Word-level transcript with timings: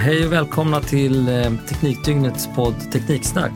Hej 0.00 0.26
och 0.26 0.32
välkomna 0.32 0.80
till 0.80 1.28
eh, 1.28 1.52
Teknikdygnets 1.68 2.48
podd 2.54 2.92
Tekniksnack. 2.92 3.52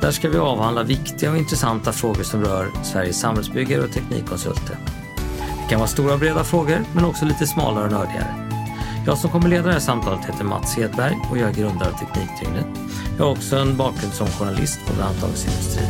Där 0.00 0.10
ska 0.10 0.28
vi 0.28 0.38
avhandla 0.38 0.82
viktiga 0.82 1.30
och 1.30 1.36
intressanta 1.36 1.92
frågor 1.92 2.22
som 2.22 2.44
rör 2.44 2.70
Sveriges 2.82 3.20
samhällsbyggare 3.20 3.82
och 3.82 3.92
teknikkonsulter. 3.92 4.76
Det 5.62 5.70
kan 5.70 5.78
vara 5.78 5.88
stora 5.88 6.12
och 6.12 6.18
breda 6.18 6.44
frågor, 6.44 6.84
men 6.94 7.04
också 7.04 7.24
lite 7.24 7.46
smalare 7.46 7.84
och 7.84 7.92
nördigare. 7.92 8.34
Jag 9.06 9.18
som 9.18 9.30
kommer 9.30 9.48
leda 9.48 9.66
det 9.66 9.72
här 9.72 9.80
samtalet 9.80 10.24
heter 10.24 10.44
Mats 10.44 10.76
Hedberg 10.76 11.16
och 11.30 11.38
jag 11.38 11.48
är 11.48 11.54
grundare 11.54 11.88
av 11.90 11.98
Teknikdygnet. 11.98 12.66
Jag 13.18 13.24
har 13.24 13.32
också 13.32 13.56
en 13.56 13.76
bakgrund 13.76 14.14
som 14.14 14.26
journalist 14.26 14.80
på 14.86 14.94
bland 14.94 15.08
annat 15.10 15.20
Dagens 15.20 15.44
Industri. 15.44 15.84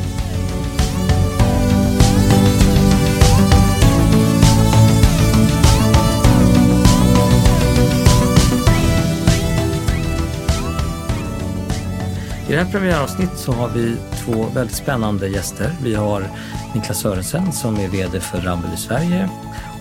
I 12.55 12.57
det 12.57 12.65
här 12.65 12.73
premiäravsnittet 12.73 13.39
så 13.39 13.53
har 13.53 13.69
vi 13.69 13.97
två 14.25 14.47
väldigt 14.55 14.77
spännande 14.77 15.29
gäster. 15.29 15.73
Vi 15.83 15.95
har 15.95 16.29
Niklas 16.75 17.01
Sörensen 17.01 17.53
som 17.53 17.77
är 17.77 17.89
VD 17.89 18.21
för 18.21 18.41
Ramboll 18.41 18.75
i 18.75 18.77
Sverige 18.77 19.31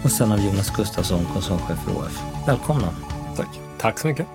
och 0.03 0.11
sen 0.11 0.31
har 0.31 0.37
vi 0.37 0.45
Jonas 0.45 0.75
Gustafsson, 0.75 1.25
koncernchef 1.33 1.79
för 1.83 1.91
ÅF. 1.91 2.21
Välkomna! 2.47 2.95
Tack! 3.37 3.47
Tack 3.77 3.99
så 3.99 4.07
mycket! 4.07 4.27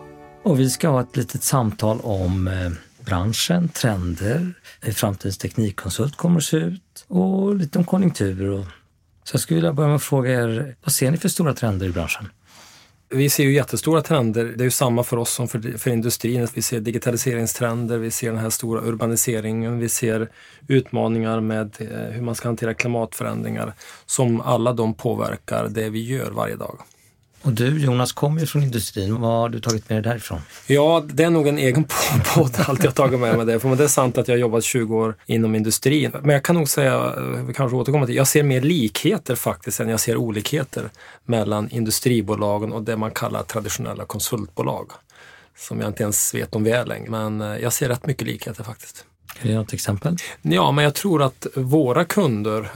Och 0.42 0.60
vi 0.60 0.70
ska 0.70 0.88
ha 0.88 1.00
ett 1.00 1.16
litet 1.16 1.42
samtal 1.42 2.00
om 2.00 2.48
eh, 2.48 2.70
branschen, 3.04 3.68
trender, 3.68 4.54
hur 4.80 4.92
framtidens 4.92 5.38
teknikkonsult 5.38 6.16
kommer 6.16 6.36
att 6.36 6.44
se 6.44 6.56
ut 6.56 7.04
och 7.08 7.54
lite 7.54 7.78
om 7.78 7.84
konjunktur. 7.84 8.50
Och... 8.50 8.64
Så 9.24 9.34
jag 9.34 9.40
skulle 9.40 9.56
vilja 9.56 9.72
börja 9.72 9.88
med 9.88 9.96
att 9.96 10.02
fråga 10.02 10.30
er, 10.30 10.76
vad 10.84 10.92
ser 10.92 11.10
ni 11.10 11.16
för 11.16 11.28
stora 11.28 11.54
trender 11.54 11.86
i 11.86 11.90
branschen? 11.90 12.28
Vi 13.10 13.30
ser 13.30 13.44
ju 13.44 13.52
jättestora 13.52 14.02
trender. 14.02 14.44
Det 14.44 14.62
är 14.62 14.64
ju 14.64 14.70
samma 14.70 15.02
för 15.02 15.16
oss 15.16 15.30
som 15.30 15.48
för, 15.48 15.78
för 15.78 15.90
industrin. 15.90 16.48
Vi 16.54 16.62
ser 16.62 16.80
digitaliseringstrender, 16.80 17.98
vi 17.98 18.10
ser 18.10 18.30
den 18.30 18.38
här 18.38 18.50
stora 18.50 18.80
urbaniseringen, 18.80 19.78
vi 19.78 19.88
ser 19.88 20.28
utmaningar 20.66 21.40
med 21.40 21.76
eh, 21.78 22.12
hur 22.12 22.22
man 22.22 22.34
ska 22.34 22.48
hantera 22.48 22.74
klimatförändringar 22.74 23.72
som 24.06 24.40
alla 24.40 24.72
de 24.72 24.94
påverkar 24.94 25.68
det 25.68 25.90
vi 25.90 26.04
gör 26.04 26.30
varje 26.30 26.56
dag. 26.56 26.78
Och 27.42 27.52
du 27.52 27.78
Jonas 27.78 28.12
kommer 28.12 28.40
ju 28.40 28.46
från 28.46 28.62
industrin. 28.62 29.20
Vad 29.20 29.30
har 29.30 29.48
du 29.48 29.60
tagit 29.60 29.88
med 29.88 29.96
dig 29.96 30.12
därifrån? 30.12 30.40
Ja, 30.66 31.04
det 31.08 31.24
är 31.24 31.30
nog 31.30 31.48
en 31.48 31.58
egen 31.58 31.84
podd 32.34 32.56
allt 32.58 32.84
jag 32.84 32.94
tagit 32.94 33.20
med 33.20 33.36
mig 33.36 33.46
det. 33.46 33.60
För 33.60 33.76
det 33.76 33.84
är 33.84 33.88
sant 33.88 34.18
att 34.18 34.28
jag 34.28 34.34
har 34.34 34.40
jobbat 34.40 34.64
20 34.64 34.96
år 34.96 35.14
inom 35.26 35.54
industrin. 35.54 36.10
Men 36.22 36.30
jag 36.30 36.42
kan 36.42 36.56
nog 36.56 36.68
säga, 36.68 37.14
eh, 37.16 37.22
vi 37.22 37.54
kanske 37.54 37.76
återkommer 37.76 38.06
till, 38.06 38.14
jag 38.14 38.28
ser 38.28 38.42
mer 38.42 38.60
likheter 38.60 39.34
faktiskt 39.34 39.80
än 39.80 39.88
jag 39.88 40.00
ser 40.00 40.16
olikheter 40.16 40.90
mellan 41.24 41.70
industribolagen 41.70 42.72
och 42.72 42.82
det 42.82 42.96
man 42.96 43.10
kallar 43.10 43.42
traditionella 43.42 44.04
konsultbolag. 44.04 44.90
Som 45.56 45.80
jag 45.80 45.88
inte 45.88 46.02
ens 46.02 46.34
vet 46.34 46.54
om 46.54 46.64
vi 46.64 46.70
är 46.70 46.86
längre. 46.86 47.10
Men 47.10 47.40
eh, 47.40 47.58
jag 47.58 47.72
ser 47.72 47.88
rätt 47.88 48.06
mycket 48.06 48.26
likheter 48.26 48.64
faktiskt. 48.64 49.04
Kan 49.34 49.46
du 49.46 49.48
ge 49.48 49.58
något 49.58 49.72
exempel? 49.72 50.16
Ja, 50.42 50.72
men 50.72 50.84
jag 50.84 50.94
tror 50.94 51.22
att 51.22 51.46
våra 51.54 52.04
kunder, 52.04 52.68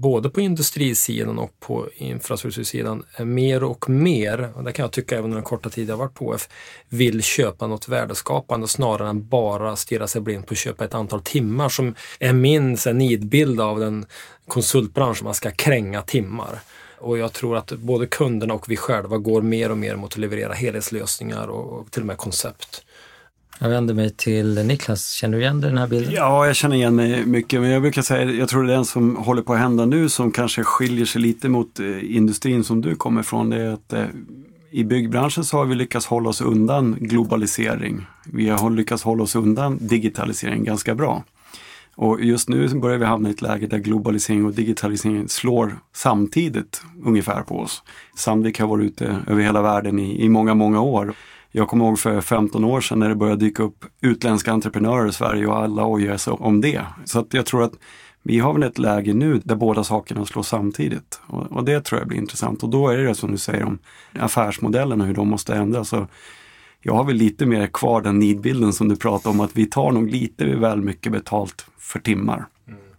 både 0.00 0.30
på 0.30 0.40
industrisidan 0.40 1.38
och 1.38 1.60
på 1.60 1.88
infrastruktursidan, 1.96 3.04
är 3.14 3.24
mer 3.24 3.64
och 3.64 3.90
mer, 3.90 4.52
och 4.54 4.64
det 4.64 4.72
kan 4.72 4.82
jag 4.82 4.92
tycka 4.92 5.14
även 5.14 5.24
under 5.24 5.36
den 5.36 5.44
korta 5.44 5.70
tid 5.70 5.88
jag 5.88 5.96
varit 5.96 6.14
på 6.14 6.26
OF, 6.26 6.48
vill 6.88 7.22
köpa 7.22 7.66
något 7.66 7.88
värdeskapande 7.88 8.68
snarare 8.68 9.08
än 9.08 9.28
bara 9.28 9.76
stirra 9.76 10.06
sig 10.06 10.20
blind 10.20 10.46
på 10.46 10.52
att 10.54 10.58
köpa 10.58 10.84
ett 10.84 10.94
antal 10.94 11.20
timmar 11.20 11.68
som 11.68 11.94
är 12.18 12.32
min 12.32 12.78
nidbild 12.92 13.60
av 13.60 13.80
den 13.80 14.06
konsultbransch 14.48 15.22
man 15.22 15.34
ska 15.34 15.50
kränga 15.50 16.02
timmar. 16.02 16.60
Och 16.98 17.18
jag 17.18 17.32
tror 17.32 17.56
att 17.56 17.72
både 17.72 18.06
kunderna 18.06 18.54
och 18.54 18.70
vi 18.70 18.76
själva 18.76 19.18
går 19.18 19.42
mer 19.42 19.70
och 19.70 19.78
mer 19.78 19.96
mot 19.96 20.12
att 20.12 20.18
leverera 20.18 20.52
helhetslösningar 20.52 21.48
och 21.48 21.90
till 21.90 22.02
och 22.02 22.06
med 22.06 22.16
koncept. 22.16 22.84
Jag 23.58 23.68
vänder 23.68 23.94
mig 23.94 24.10
till 24.10 24.66
Niklas. 24.66 25.10
Känner 25.10 25.36
du 25.36 25.42
igen 25.42 25.60
den 25.60 25.78
här 25.78 25.86
bilden? 25.86 26.12
Ja, 26.12 26.46
jag 26.46 26.56
känner 26.56 26.76
igen 26.76 26.96
mig 26.96 27.26
mycket. 27.26 27.60
Men 27.60 27.70
jag 27.70 27.82
brukar 27.82 28.02
säga, 28.02 28.32
jag 28.32 28.48
tror 28.48 28.64
det 28.64 28.72
är 28.72 28.76
den 28.76 28.84
som 28.84 29.16
håller 29.16 29.42
på 29.42 29.52
att 29.52 29.58
hända 29.58 29.86
nu 29.86 30.08
som 30.08 30.30
kanske 30.30 30.64
skiljer 30.64 31.06
sig 31.06 31.20
lite 31.22 31.48
mot 31.48 31.80
eh, 31.80 32.16
industrin 32.16 32.64
som 32.64 32.80
du 32.80 32.94
kommer 32.94 33.20
ifrån. 33.20 33.50
Det 33.50 33.62
är 33.62 33.72
att 33.72 33.92
eh, 33.92 34.04
i 34.70 34.84
byggbranschen 34.84 35.44
så 35.44 35.56
har 35.56 35.64
vi 35.64 35.74
lyckats 35.74 36.06
hålla 36.06 36.28
oss 36.28 36.40
undan 36.40 36.96
globalisering. 37.00 38.06
Vi 38.24 38.48
har 38.48 38.70
lyckats 38.70 39.02
hålla 39.02 39.22
oss 39.22 39.36
undan 39.36 39.78
digitalisering 39.80 40.64
ganska 40.64 40.94
bra. 40.94 41.24
Och 41.96 42.20
just 42.20 42.48
nu 42.48 42.68
börjar 42.68 42.98
vi 42.98 43.04
hamna 43.04 43.28
i 43.28 43.32
ett 43.32 43.42
läge 43.42 43.66
där 43.66 43.78
globalisering 43.78 44.46
och 44.46 44.52
digitalisering 44.52 45.28
slår 45.28 45.78
samtidigt 45.94 46.82
ungefär 47.04 47.42
på 47.42 47.58
oss. 47.58 47.82
Sandvik 48.16 48.60
har 48.60 48.66
varit 48.66 48.84
ute 48.84 49.16
över 49.26 49.42
hela 49.42 49.62
världen 49.62 49.98
i, 49.98 50.24
i 50.24 50.28
många, 50.28 50.54
många 50.54 50.80
år. 50.80 51.14
Jag 51.56 51.68
kommer 51.68 51.84
ihåg 51.84 51.98
för 51.98 52.20
15 52.20 52.64
år 52.64 52.80
sedan 52.80 52.98
när 52.98 53.08
det 53.08 53.14
började 53.14 53.40
dyka 53.40 53.62
upp 53.62 53.84
utländska 54.00 54.52
entreprenörer 54.52 55.08
i 55.08 55.12
Sverige 55.12 55.46
och 55.46 55.56
alla 55.56 55.86
ojade 55.86 56.18
sig 56.18 56.32
om 56.32 56.60
det. 56.60 56.82
Så 57.04 57.18
att 57.18 57.34
jag 57.34 57.46
tror 57.46 57.62
att 57.62 57.72
vi 58.22 58.38
har 58.38 58.52
väl 58.52 58.62
ett 58.62 58.78
läge 58.78 59.14
nu 59.14 59.40
där 59.44 59.54
båda 59.54 59.84
sakerna 59.84 60.26
slår 60.26 60.42
samtidigt. 60.42 61.20
Och, 61.26 61.52
och, 61.52 61.64
det 61.64 61.80
tror 61.80 62.00
jag 62.00 62.08
blir 62.08 62.18
intressant. 62.18 62.62
Och 62.62 62.68
då 62.68 62.88
är 62.88 62.98
det 62.98 63.14
som 63.14 63.30
du 63.30 63.38
säger 63.38 63.64
om 63.64 63.78
affärsmodellerna, 64.12 65.04
hur 65.04 65.14
de 65.14 65.28
måste 65.28 65.54
ändras. 65.54 65.88
Så 65.88 66.06
jag 66.80 66.94
har 66.94 67.04
väl 67.04 67.16
lite 67.16 67.46
mer 67.46 67.66
kvar 67.66 68.00
den 68.00 68.18
nidbilden 68.18 68.72
som 68.72 68.88
du 68.88 68.96
pratar 68.96 69.30
om, 69.30 69.40
att 69.40 69.56
vi 69.56 69.66
tar 69.66 69.92
nog 69.92 70.10
lite 70.10 70.44
väl 70.44 70.82
mycket 70.82 71.12
betalt 71.12 71.66
för 71.78 71.98
timmar 71.98 72.46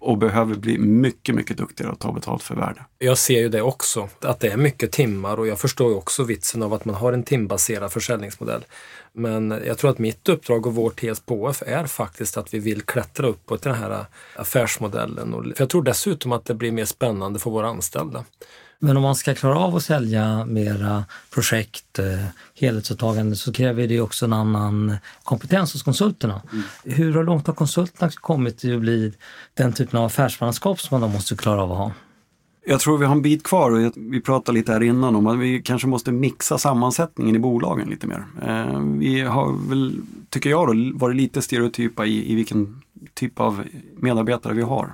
och 0.06 0.18
behöver 0.18 0.56
bli 0.56 0.78
mycket, 0.78 1.36
mycket 1.36 1.58
duktigare 1.58 1.92
att 1.92 2.00
ta 2.00 2.12
betalt 2.12 2.44
för 2.44 2.56
värde. 2.56 2.86
Jag 3.00 3.18
ser 3.18 3.40
ju 3.40 3.50
det 3.50 3.62
också, 3.62 4.10
att 4.22 4.40
det 4.40 4.48
är 4.48 4.58
mycket 4.58 4.92
timmar 4.92 5.40
och 5.40 5.48
jag 5.48 5.60
förstår 5.60 5.90
ju 5.90 5.96
också 5.96 6.24
vitsen 6.24 6.64
av 6.64 6.74
att 6.74 6.86
man 6.86 6.96
har 6.96 7.14
en 7.14 7.24
timbaserad 7.24 7.92
försäljningsmodell. 7.92 8.66
Men 9.14 9.62
jag 9.66 9.78
tror 9.78 9.92
att 9.92 10.00
mitt 10.00 10.30
uppdrag 10.30 10.66
och 10.66 10.76
vår 10.76 10.90
tes 10.90 11.20
på 11.20 11.54
är 11.66 11.86
faktiskt 11.86 12.38
att 12.38 12.54
vi 12.54 12.60
vill 12.60 12.82
klättra 12.82 13.28
uppåt 13.28 13.66
i 13.66 13.70
den 13.70 13.78
här 13.78 14.06
affärsmodellen. 14.36 15.32
För 15.32 15.62
jag 15.62 15.70
tror 15.70 15.84
dessutom 15.84 16.32
att 16.32 16.46
det 16.46 16.54
blir 16.54 16.72
mer 16.72 16.86
spännande 16.86 17.40
för 17.40 17.52
våra 17.52 17.68
anställda. 17.68 18.26
Men 18.80 18.98
om 18.98 19.04
man 19.04 19.16
ska 19.16 19.36
klara 19.36 19.60
av 19.60 19.76
att 19.76 19.84
sälja 19.84 20.46
mera 20.46 21.06
projekt, 21.34 22.00
eh, 22.00 22.26
helhetsåtagande, 22.56 23.36
så 23.36 23.54
kräver 23.54 23.88
det 23.88 24.02
också 24.02 24.26
en 24.26 24.34
annan 24.34 24.98
kompetens 25.24 25.74
hos 25.74 25.84
konsulterna. 25.84 26.42
Mm. 26.52 26.64
Hur 26.84 27.24
långt 27.24 27.48
har 27.48 27.54
konsulterna 27.54 28.12
kommit 28.16 28.58
till 28.58 28.76
att 28.76 28.82
bli 28.82 29.14
den 29.54 29.74
typen 29.74 30.00
av 30.00 30.06
affärsmannaskap 30.06 30.82
som 30.82 31.00
man 31.00 31.12
måste 31.12 31.36
klara 31.36 31.64
av 31.64 31.72
att 31.72 31.78
ha? 31.78 31.92
Jag 32.68 32.80
tror 32.80 32.98
vi 32.98 33.06
har 33.06 33.16
en 33.16 33.22
bit 33.22 33.44
kvar 33.44 33.72
och 33.72 33.94
vi 33.96 34.22
pratade 34.22 34.58
lite 34.58 34.72
här 34.72 34.84
innan 34.84 35.16
om 35.16 35.28
att 35.28 35.40
vi 35.40 35.62
kanske 35.62 35.88
måste 35.88 36.12
mixa 36.12 36.58
sammansättningen 36.58 37.36
i 37.36 37.40
bolagen 37.40 37.90
lite 37.90 38.08
mer. 38.08 38.26
Eh, 38.42 38.80
vi 38.80 39.22
har 39.22 39.70
väl, 39.70 40.02
tycker 40.30 40.50
jag 40.50 40.68
då, 40.68 40.98
varit 40.98 41.16
lite 41.16 41.42
stereotypa 41.42 42.06
i, 42.06 42.32
i 42.32 42.36
vilken 42.36 42.82
typ 43.14 43.40
av 43.40 43.64
medarbetare 43.96 44.54
vi 44.54 44.62
har. 44.62 44.94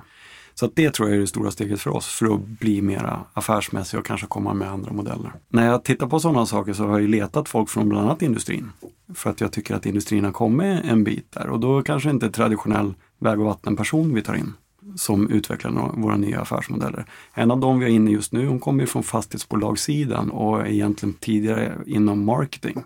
Så 0.54 0.66
att 0.66 0.76
det 0.76 0.90
tror 0.90 1.08
jag 1.08 1.16
är 1.16 1.20
det 1.20 1.26
stora 1.26 1.50
steget 1.50 1.80
för 1.80 1.90
oss 1.90 2.06
för 2.06 2.34
att 2.34 2.40
bli 2.40 2.82
mera 2.82 3.20
affärsmässiga 3.32 4.00
och 4.00 4.06
kanske 4.06 4.26
komma 4.26 4.54
med 4.54 4.70
andra 4.70 4.92
modeller. 4.92 5.32
När 5.48 5.66
jag 5.66 5.84
tittar 5.84 6.06
på 6.06 6.20
sådana 6.20 6.46
saker 6.46 6.72
så 6.72 6.86
har 6.86 7.00
jag 7.00 7.10
letat 7.10 7.48
folk 7.48 7.68
från 7.68 7.88
bland 7.88 8.06
annat 8.06 8.22
industrin. 8.22 8.70
För 9.14 9.30
att 9.30 9.40
jag 9.40 9.52
tycker 9.52 9.74
att 9.74 9.86
industrin 9.86 10.24
har 10.24 10.32
kommit 10.32 10.84
en 10.84 11.04
bit 11.04 11.32
där 11.32 11.48
och 11.48 11.60
då 11.60 11.82
kanske 11.82 12.10
inte 12.10 12.30
traditionell 12.30 12.94
väg 13.18 13.40
och 13.40 13.46
vattenperson 13.46 14.14
vi 14.14 14.22
tar 14.22 14.34
in 14.34 14.52
som 14.96 15.30
utvecklar 15.30 16.00
våra 16.00 16.16
nya 16.16 16.40
affärsmodeller. 16.40 17.06
En 17.34 17.50
av 17.50 17.60
dem 17.60 17.78
vi 17.78 17.84
har 17.84 17.90
inne 17.90 18.10
just 18.10 18.32
nu, 18.32 18.46
hon 18.46 18.60
kommer 18.60 18.86
från 18.86 19.02
fastighetsbolagssidan 19.02 20.30
och 20.30 20.60
är 20.60 20.66
egentligen 20.66 21.14
tidigare 21.14 21.78
inom 21.86 22.24
marketing. 22.24 22.84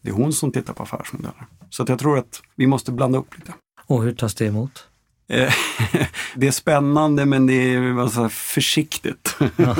Det 0.00 0.08
är 0.08 0.14
hon 0.14 0.32
som 0.32 0.52
tittar 0.52 0.74
på 0.74 0.82
affärsmodeller. 0.82 1.46
Så 1.70 1.82
att 1.82 1.88
jag 1.88 1.98
tror 1.98 2.18
att 2.18 2.42
vi 2.54 2.66
måste 2.66 2.92
blanda 2.92 3.18
upp 3.18 3.38
lite. 3.38 3.52
Och 3.86 4.02
hur 4.02 4.14
tas 4.14 4.34
det 4.34 4.46
emot? 4.46 4.86
Eh, 5.28 5.52
det 6.34 6.46
är 6.46 6.50
spännande 6.50 7.26
men 7.26 7.46
det 7.46 7.74
är 7.74 8.00
alltså, 8.00 8.28
försiktigt. 8.28 9.36
Ja. 9.56 9.76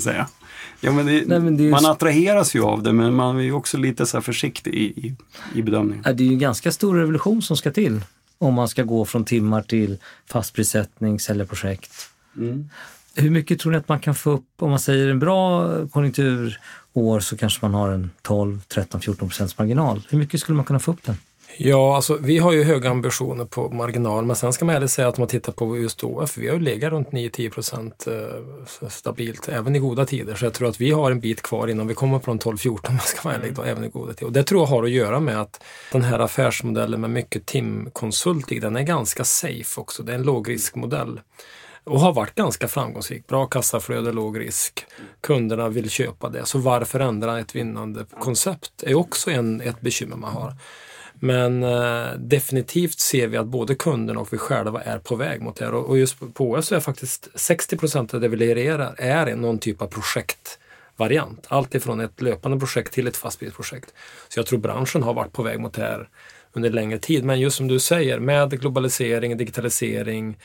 säga. 0.00 0.28
Ja, 0.80 0.92
men, 0.92 1.06
det, 1.06 1.24
Nej, 1.26 1.40
men 1.40 1.56
det 1.56 1.70
man 1.70 1.86
attraheras 1.86 2.54
ju 2.54 2.62
av 2.62 2.82
det 2.82 2.92
men 2.92 3.14
man 3.14 3.40
är 3.40 3.52
också 3.52 3.76
lite 3.78 4.06
så 4.06 4.20
försiktig 4.20 4.74
i, 4.74 4.84
i, 4.84 5.16
i 5.54 5.62
bedömningen. 5.62 6.02
Det 6.02 6.22
är 6.22 6.26
ju 6.26 6.32
en 6.32 6.38
ganska 6.38 6.72
stor 6.72 6.96
revolution 6.96 7.42
som 7.42 7.56
ska 7.56 7.70
till 7.70 8.00
om 8.38 8.54
man 8.54 8.68
ska 8.68 8.82
gå 8.82 9.04
från 9.04 9.24
timmar 9.24 9.62
till 9.62 9.98
fastprissättning, 10.26 11.20
sälja 11.20 11.46
projekt. 11.46 11.92
Mm. 12.36 12.68
Hur 13.14 13.30
mycket 13.30 13.60
tror 13.60 13.72
ni 13.72 13.78
att 13.78 13.88
man 13.88 14.00
kan 14.00 14.14
få 14.14 14.30
upp, 14.30 14.46
om 14.58 14.70
man 14.70 14.78
säger 14.78 15.08
en 15.08 15.18
bra 15.18 15.68
konjunkturår 15.88 17.20
så 17.20 17.36
kanske 17.36 17.58
man 17.62 17.74
har 17.74 17.90
en 17.90 18.10
12, 18.22 18.60
13, 18.68 19.00
14 19.00 19.28
procents 19.28 19.58
marginal. 19.58 20.02
Hur 20.08 20.18
mycket 20.18 20.40
skulle 20.40 20.56
man 20.56 20.64
kunna 20.64 20.78
få 20.78 20.92
upp 20.92 21.02
den? 21.04 21.16
Ja, 21.60 21.96
alltså 21.96 22.16
vi 22.16 22.38
har 22.38 22.52
ju 22.52 22.62
höga 22.62 22.90
ambitioner 22.90 23.44
på 23.44 23.68
marginal, 23.68 24.24
men 24.24 24.36
sen 24.36 24.52
ska 24.52 24.64
man 24.64 24.74
ärligt 24.74 24.90
säga 24.90 25.08
att 25.08 25.18
om 25.18 25.22
man 25.22 25.28
tittar 25.28 25.52
på 25.52 25.78
just 25.78 26.04
OF, 26.04 26.38
vi 26.38 26.48
har 26.48 26.54
ju 26.54 26.60
legat 26.60 26.92
runt 26.92 27.10
9-10 27.10 27.50
procent 27.50 28.06
eh, 28.06 28.88
stabilt, 28.88 29.48
även 29.48 29.76
i 29.76 29.78
goda 29.78 30.06
tider. 30.06 30.34
Så 30.34 30.44
jag 30.44 30.54
tror 30.54 30.68
att 30.68 30.80
vi 30.80 30.90
har 30.90 31.10
en 31.10 31.20
bit 31.20 31.42
kvar 31.42 31.68
innan 31.68 31.86
vi 31.86 31.94
kommer 31.94 32.18
på 32.18 32.30
de 32.30 32.38
12-14 32.38 32.68
om 32.88 32.94
man 32.94 33.00
ska 33.00 33.28
vara 33.28 33.34
ärlig, 33.34 33.54
då, 33.54 33.62
även 33.62 33.84
i 33.84 33.88
goda 33.88 34.12
tider. 34.12 34.26
Och 34.26 34.32
det 34.32 34.42
tror 34.42 34.60
jag 34.60 34.66
har 34.66 34.84
att 34.84 34.90
göra 34.90 35.20
med 35.20 35.40
att 35.40 35.64
den 35.92 36.02
här 36.02 36.18
affärsmodellen 36.18 37.00
med 37.00 37.10
mycket 37.10 37.46
timkonsult 37.46 38.52
i, 38.52 38.58
den 38.58 38.76
är 38.76 38.82
ganska 38.82 39.24
safe 39.24 39.80
också. 39.80 40.02
Det 40.02 40.12
är 40.12 40.16
en 40.16 40.22
lågriskmodell. 40.22 41.20
och 41.84 42.00
har 42.00 42.12
varit 42.12 42.34
ganska 42.34 42.68
framgångsrik. 42.68 43.26
Bra 43.26 43.46
kassaflöde, 43.46 44.12
låg 44.12 44.40
risk. 44.40 44.86
Kunderna 45.20 45.68
vill 45.68 45.90
köpa 45.90 46.28
det. 46.28 46.46
Så 46.46 46.58
varför 46.58 47.00
ändra 47.00 47.40
ett 47.40 47.54
vinnande 47.54 48.06
koncept? 48.20 48.82
är 48.82 48.94
också 48.94 49.30
en, 49.30 49.60
ett 49.60 49.80
bekymmer 49.80 50.16
man 50.16 50.32
har. 50.32 50.54
Men 51.20 51.62
eh, 51.62 52.12
definitivt 52.18 52.98
ser 52.98 53.26
vi 53.26 53.36
att 53.36 53.46
både 53.46 53.74
kunderna 53.74 54.20
och 54.20 54.32
vi 54.32 54.38
själva 54.38 54.82
är 54.82 54.98
på 54.98 55.16
väg 55.16 55.42
mot 55.42 55.56
det 55.56 55.64
här. 55.64 55.74
Och, 55.74 55.88
och 55.88 55.98
just 55.98 56.34
på 56.34 56.50
OS 56.50 56.66
så 56.66 56.74
är 56.74 56.80
faktiskt 56.80 57.28
60 57.34 57.76
procent 57.76 58.14
av 58.14 58.20
det 58.20 58.28
vi 58.28 58.36
levererar 58.36 58.94
är 58.98 59.36
någon 59.36 59.58
typ 59.58 59.82
av 59.82 59.86
projektvariant. 59.86 61.46
Allt 61.48 61.74
ifrån 61.74 62.00
ett 62.00 62.20
löpande 62.20 62.58
projekt 62.58 62.92
till 62.92 63.06
ett 63.06 63.16
fastprisprojekt. 63.16 63.94
Så 64.28 64.38
jag 64.38 64.46
tror 64.46 64.58
branschen 64.58 65.02
har 65.02 65.14
varit 65.14 65.32
på 65.32 65.42
väg 65.42 65.60
mot 65.60 65.74
det 65.74 65.82
här 65.82 66.08
under 66.52 66.70
längre 66.70 66.98
tid. 66.98 67.24
Men 67.24 67.40
just 67.40 67.56
som 67.56 67.68
du 67.68 67.78
säger, 67.78 68.18
med 68.18 68.60
globalisering, 68.60 69.36
digitalisering, 69.36 70.36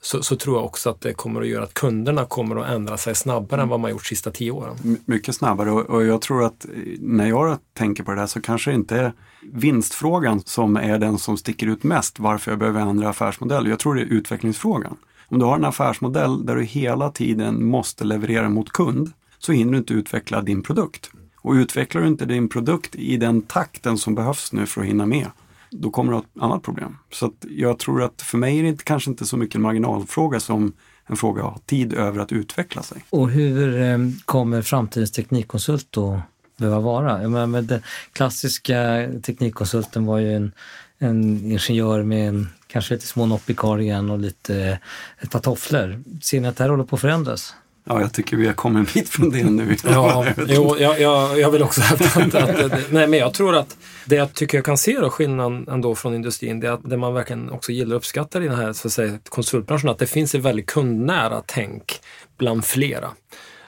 så, 0.00 0.22
så, 0.22 0.36
tror 0.36 0.56
jag 0.56 0.64
också 0.64 0.90
att 0.90 1.00
det 1.00 1.12
kommer 1.12 1.40
att 1.40 1.46
göra 1.46 1.64
att 1.64 1.74
kunderna 1.74 2.24
kommer 2.24 2.56
att 2.56 2.70
ändra 2.70 2.96
sig 2.96 3.14
snabbare 3.14 3.62
än 3.62 3.68
vad 3.68 3.80
man 3.80 3.90
gjort 3.90 4.02
de 4.02 4.08
sista 4.08 4.30
tio 4.30 4.50
åren. 4.50 4.76
My 4.82 4.96
mycket 5.04 5.34
snabbare 5.34 5.70
och, 5.70 5.90
och, 5.90 6.04
jag 6.04 6.20
tror 6.20 6.44
att 6.44 6.64
eh, 6.64 6.70
när 7.00 7.26
jag 7.26 7.58
tänker 7.74 8.02
på 8.02 8.12
det 8.12 8.20
här 8.20 8.26
så 8.26 8.40
kanske 8.40 8.70
det 8.70 8.74
inte 8.74 8.96
är 8.96 9.12
vinstfrågan 9.52 10.40
som 10.40 10.76
är 10.76 10.98
den 10.98 11.18
som 11.18 11.36
sticker 11.36 11.66
ut 11.66 11.82
mest 11.82 12.18
varför 12.18 12.50
jag 12.50 12.58
behöver 12.58 12.80
ändra 12.80 13.08
affärsmodell. 13.08 13.66
Jag 13.66 13.78
tror 13.78 13.94
det 13.94 14.00
är 14.00 14.06
utvecklingsfrågan. 14.06 14.96
Om 15.28 15.38
du 15.38 15.44
har 15.44 15.56
en 15.56 15.64
affärsmodell 15.64 16.46
där 16.46 16.56
du 16.56 16.64
hela 16.64 17.10
tiden 17.10 17.64
måste 17.64 18.04
leverera 18.04 18.48
mot 18.48 18.72
kund 18.72 19.12
så 19.38 19.52
hinner 19.52 19.72
du 19.72 19.78
inte 19.78 19.94
utveckla 19.94 20.42
din 20.42 20.62
produkt. 20.62 21.10
Och 21.36 21.52
utvecklar 21.52 22.02
du 22.02 22.08
inte 22.08 22.24
din 22.24 22.48
produkt 22.48 22.94
i 22.94 23.16
den 23.16 23.42
takten 23.42 23.98
som 23.98 24.14
behövs 24.14 24.52
nu 24.52 24.66
för 24.66 24.80
att 24.80 24.86
hinna 24.86 25.06
med, 25.06 25.26
då 25.70 25.90
kommer 25.90 26.12
du 26.12 26.16
ha 26.16 26.22
ett 26.22 26.42
annat 26.42 26.62
problem. 26.62 26.96
Så 27.12 27.26
att 27.26 27.44
jag 27.48 27.78
tror 27.78 28.02
att 28.02 28.22
för 28.22 28.38
mig 28.38 28.58
är 28.58 28.62
det 28.62 28.84
kanske 28.84 29.10
inte 29.10 29.26
så 29.26 29.36
mycket 29.36 29.54
en 29.54 29.62
marginalfråga 29.62 30.40
som 30.40 30.72
en 31.06 31.16
fråga 31.16 31.42
att 31.44 31.52
ha 31.52 31.58
tid 31.58 31.92
över 31.92 32.20
att 32.20 32.32
utveckla 32.32 32.82
sig. 32.82 33.04
Och 33.10 33.30
hur 33.30 33.82
eh, 33.82 33.98
kommer 34.24 34.62
framtidens 34.62 35.12
teknikkonsult 35.12 35.86
då 35.90 36.22
behöva 36.56 36.80
vara? 36.80 37.22
Jag 37.22 37.30
menar, 37.30 37.46
med 37.46 37.64
den 37.64 37.82
klassiska 38.12 39.08
teknikkonsulten 39.22 40.06
var 40.06 40.18
ju 40.18 40.34
en, 40.36 40.52
en 40.98 41.44
ingenjör 41.44 42.02
med 42.02 42.28
en, 42.28 42.48
kanske 42.66 42.94
lite 42.94 43.06
små 43.06 43.26
nopp 43.26 43.50
i 43.50 43.54
korgen 43.54 44.10
och 44.10 44.18
lite, 44.18 44.62
eh, 44.62 44.76
ett 45.18 45.30
par 45.30 45.40
tofflor. 45.40 46.02
Ser 46.22 46.40
ni 46.40 46.48
att 46.48 46.56
det 46.56 46.64
här 46.64 46.70
håller 46.70 46.84
på 46.84 46.96
att 46.96 47.00
förändras? 47.00 47.54
Ja, 47.88 48.00
jag 48.00 48.12
tycker 48.12 48.36
vi 48.36 48.46
har 48.46 48.54
kommit 48.54 48.88
en 48.88 48.94
bit 48.94 49.08
från 49.08 49.30
det 49.30 49.44
nu. 49.44 49.76
ja, 49.84 50.26
jo, 50.46 50.76
jag, 50.78 51.00
jag, 51.00 51.40
jag 51.40 51.50
vill 51.50 51.62
också 51.62 51.80
hävda 52.04 52.42
att, 52.42 52.60
att, 52.60 52.92
nej, 52.92 53.06
men 53.06 53.18
jag 53.18 53.34
tror 53.34 53.56
att 53.56 53.76
det 54.04 54.16
jag 54.16 54.34
tycker 54.34 54.58
jag 54.58 54.64
kan 54.64 54.78
se 54.78 54.98
då 55.00 55.10
skillnaden 55.10 55.68
ändå 55.68 55.94
från 55.94 56.14
industrin, 56.14 56.60
det 56.60 56.66
är 56.66 56.72
att 56.72 56.90
det 56.90 56.96
man 56.96 57.14
verkligen 57.14 57.50
också 57.50 57.72
gillar 57.72 57.94
och 57.94 57.98
uppskattar 57.98 58.40
i 58.40 58.48
den 58.48 58.56
här 58.58 58.72
så 58.72 58.88
att 58.88 58.92
säga, 58.92 59.18
konsultbranschen, 59.28 59.88
att 59.88 59.98
det 59.98 60.06
finns 60.06 60.34
ett 60.34 60.42
väldigt 60.42 60.66
kundnära 60.66 61.42
tänk 61.46 62.00
bland 62.38 62.64
flera. 62.64 63.10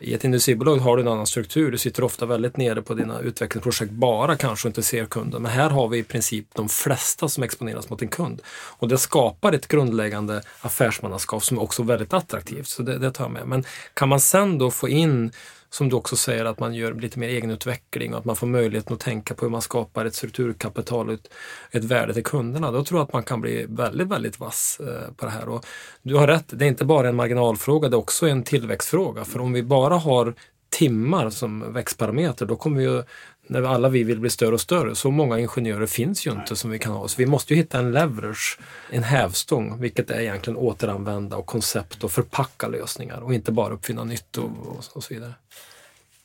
I 0.00 0.14
ett 0.14 0.24
industribolag 0.24 0.76
har 0.76 0.96
du 0.96 1.02
en 1.02 1.08
annan 1.08 1.26
struktur. 1.26 1.72
Du 1.72 1.78
sitter 1.78 2.04
ofta 2.04 2.26
väldigt 2.26 2.56
nere 2.56 2.82
på 2.82 2.94
dina 2.94 3.20
utvecklingsprojekt 3.20 3.92
bara 3.92 4.36
kanske 4.36 4.68
och 4.68 4.70
inte 4.70 4.82
ser 4.82 5.04
kunden. 5.04 5.42
Men 5.42 5.52
här 5.52 5.70
har 5.70 5.88
vi 5.88 5.98
i 5.98 6.02
princip 6.02 6.46
de 6.54 6.68
flesta 6.68 7.28
som 7.28 7.42
exponeras 7.42 7.90
mot 7.90 8.02
en 8.02 8.08
kund. 8.08 8.42
Och 8.48 8.88
det 8.88 8.98
skapar 8.98 9.52
ett 9.52 9.68
grundläggande 9.68 10.42
affärsmannaskap 10.60 11.44
som 11.44 11.56
är 11.56 11.62
också 11.62 11.82
väldigt 11.82 12.12
attraktivt. 12.12 12.68
Så 12.68 12.82
det, 12.82 12.98
det 12.98 13.12
tar 13.12 13.24
jag 13.24 13.32
med. 13.32 13.46
Men 13.46 13.64
kan 13.94 14.08
man 14.08 14.20
sen 14.20 14.58
då 14.58 14.70
få 14.70 14.88
in 14.88 15.32
som 15.70 15.88
du 15.88 15.96
också 15.96 16.16
säger, 16.16 16.44
att 16.44 16.60
man 16.60 16.74
gör 16.74 16.94
lite 16.94 17.18
mer 17.18 17.28
egenutveckling 17.28 18.12
och 18.12 18.18
att 18.18 18.24
man 18.24 18.36
får 18.36 18.46
möjligheten 18.46 18.94
att 18.94 19.00
tänka 19.00 19.34
på 19.34 19.44
hur 19.44 19.50
man 19.50 19.62
skapar 19.62 20.04
ett 20.04 20.14
strukturkapital 20.14 21.08
och 21.08 21.14
ett, 21.14 21.30
ett 21.70 21.84
värde 21.84 22.14
till 22.14 22.24
kunderna. 22.24 22.70
Då 22.70 22.84
tror 22.84 23.00
jag 23.00 23.06
att 23.06 23.12
man 23.12 23.22
kan 23.22 23.40
bli 23.40 23.66
väldigt, 23.68 24.08
väldigt 24.08 24.40
vass 24.40 24.80
eh, 24.80 25.12
på 25.16 25.24
det 25.24 25.30
här. 25.30 25.48
Och 25.48 25.66
du 26.02 26.14
har 26.14 26.26
rätt, 26.26 26.44
det 26.48 26.64
är 26.64 26.68
inte 26.68 26.84
bara 26.84 27.08
en 27.08 27.16
marginalfråga, 27.16 27.88
det 27.88 27.94
är 27.94 27.98
också 27.98 28.28
en 28.28 28.42
tillväxtfråga. 28.42 29.24
För 29.24 29.40
om 29.40 29.52
vi 29.52 29.62
bara 29.62 29.94
har 29.94 30.34
timmar 30.70 31.30
som 31.30 31.72
växtparameter, 31.72 32.46
då 32.46 32.56
kommer 32.56 32.80
ju 32.80 33.02
när 33.50 33.62
alla 33.62 33.88
vi 33.88 34.04
vill 34.04 34.20
bli 34.20 34.30
större 34.30 34.54
och 34.54 34.60
större, 34.60 34.94
så 34.94 35.10
många 35.10 35.38
ingenjörer 35.38 35.86
finns 35.86 36.26
ju 36.26 36.30
inte 36.30 36.56
som 36.56 36.70
vi 36.70 36.78
kan 36.78 36.92
ha. 36.92 37.08
Så 37.08 37.14
vi 37.18 37.26
måste 37.26 37.54
ju 37.54 37.60
hitta 37.60 37.78
en 37.78 37.92
leverage, 37.92 38.58
en 38.90 39.02
hävstång, 39.02 39.80
vilket 39.80 40.10
är 40.10 40.20
egentligen 40.20 40.56
återanvända 40.56 41.36
och 41.36 41.46
koncept 41.46 42.04
och 42.04 42.12
förpacka 42.12 42.68
lösningar 42.68 43.20
och 43.20 43.34
inte 43.34 43.52
bara 43.52 43.74
uppfinna 43.74 44.04
nytt 44.04 44.36
och, 44.36 44.50
och, 44.92 45.04
så 45.04 45.14
vidare. 45.14 45.34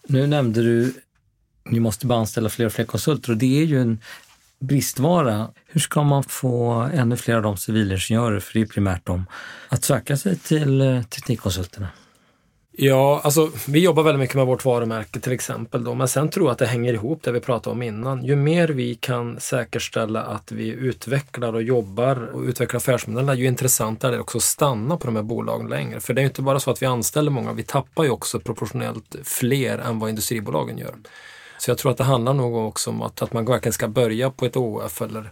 Nu 0.08 0.28
nämnde 0.28 0.62
du, 0.62 0.94
ni 1.70 1.80
måste 1.80 2.06
bara 2.06 2.20
anställa 2.20 2.50
fler 2.50 2.66
och 2.66 2.74
fler 2.74 2.86
konsulter 2.86 3.32
och 3.32 3.38
det 3.38 3.62
är 3.62 3.66
ju 3.66 3.82
en 3.82 4.00
bristvara. 4.60 5.50
Hur 5.68 5.82
ska 5.82 6.04
man 6.04 6.24
få 6.24 6.72
ännu 6.94 7.18
fler 7.18 7.36
av 7.36 7.44
de 7.44 7.58
civilingenjörer, 7.58 8.40
för 8.40 8.54
det 8.54 8.62
är 8.62 8.66
primärt 8.66 9.06
dem, 9.06 9.26
att 9.70 9.84
söka 9.84 10.18
sig 10.18 10.38
till 10.38 10.82
eh, 10.82 11.04
teknikkonsulterna? 11.04 11.88
Ja, 12.78 13.22
alltså 13.24 13.52
vi 13.68 13.80
jobbar 13.80 14.04
väldigt 14.04 14.20
mycket 14.20 14.36
med 14.36 14.46
vårt 14.46 14.66
varumärke 14.66 15.20
till 15.20 15.32
exempel 15.32 15.84
då, 15.84 15.94
men 15.94 16.08
sen 16.08 16.30
tror 16.30 16.46
jag 16.46 16.52
att 16.52 16.58
det 16.58 16.66
hänger 16.66 16.94
ihop 16.94 17.24
det 17.24 17.32
vi 17.32 17.40
pratade 17.40 17.74
om 17.74 17.82
innan. 17.82 18.26
Ju 18.26 18.36
mer 18.36 18.68
vi 18.68 18.96
kan 18.96 19.40
säkerställa 19.40 20.22
att 20.22 20.52
vi 20.52 20.68
utvecklar 20.68 21.54
och 21.54 21.64
jobbar 21.64 22.30
och 22.34 22.42
utvecklar 22.42 22.78
affärsmodeller, 22.78 23.34
ju 23.34 23.46
intressantare 23.46 24.12
är 24.12 24.16
det 24.16 24.22
också 24.22 24.38
att 24.38 24.44
stanna 24.44 24.98
på 24.98 25.06
de 25.06 25.16
här 25.16 25.24
bolagen 25.24 25.68
längre. 25.68 26.00
För 26.00 26.14
det 26.14 26.22
är 26.22 26.24
inte 26.24 26.42
bara 26.42 26.60
så 26.60 26.72
att 26.72 26.82
vi 26.82 26.86
anställer 26.86 27.32
många, 27.32 27.54
vi 27.54 27.64
tappar 27.64 28.04
ju 28.04 28.10
också 28.10 28.40
proportionellt 28.40 29.16
fler 29.24 29.78
än 29.78 30.00
vad 30.00 30.10
industribolagen 30.10 30.78
gör. 30.78 30.96
Så 31.58 31.72
jag 31.72 31.78
tror 31.78 31.92
att 31.92 31.98
det 31.98 32.04
handlar 32.04 32.34
nog 32.34 32.56
också 32.56 32.90
om 32.90 33.02
att, 33.02 33.22
att 33.22 33.34
man 33.34 33.46
verkligen 33.46 33.74
ska 33.74 33.88
börja 33.88 34.30
på 34.30 34.46
ett 34.46 34.58
OF 34.58 35.02
eller 35.02 35.32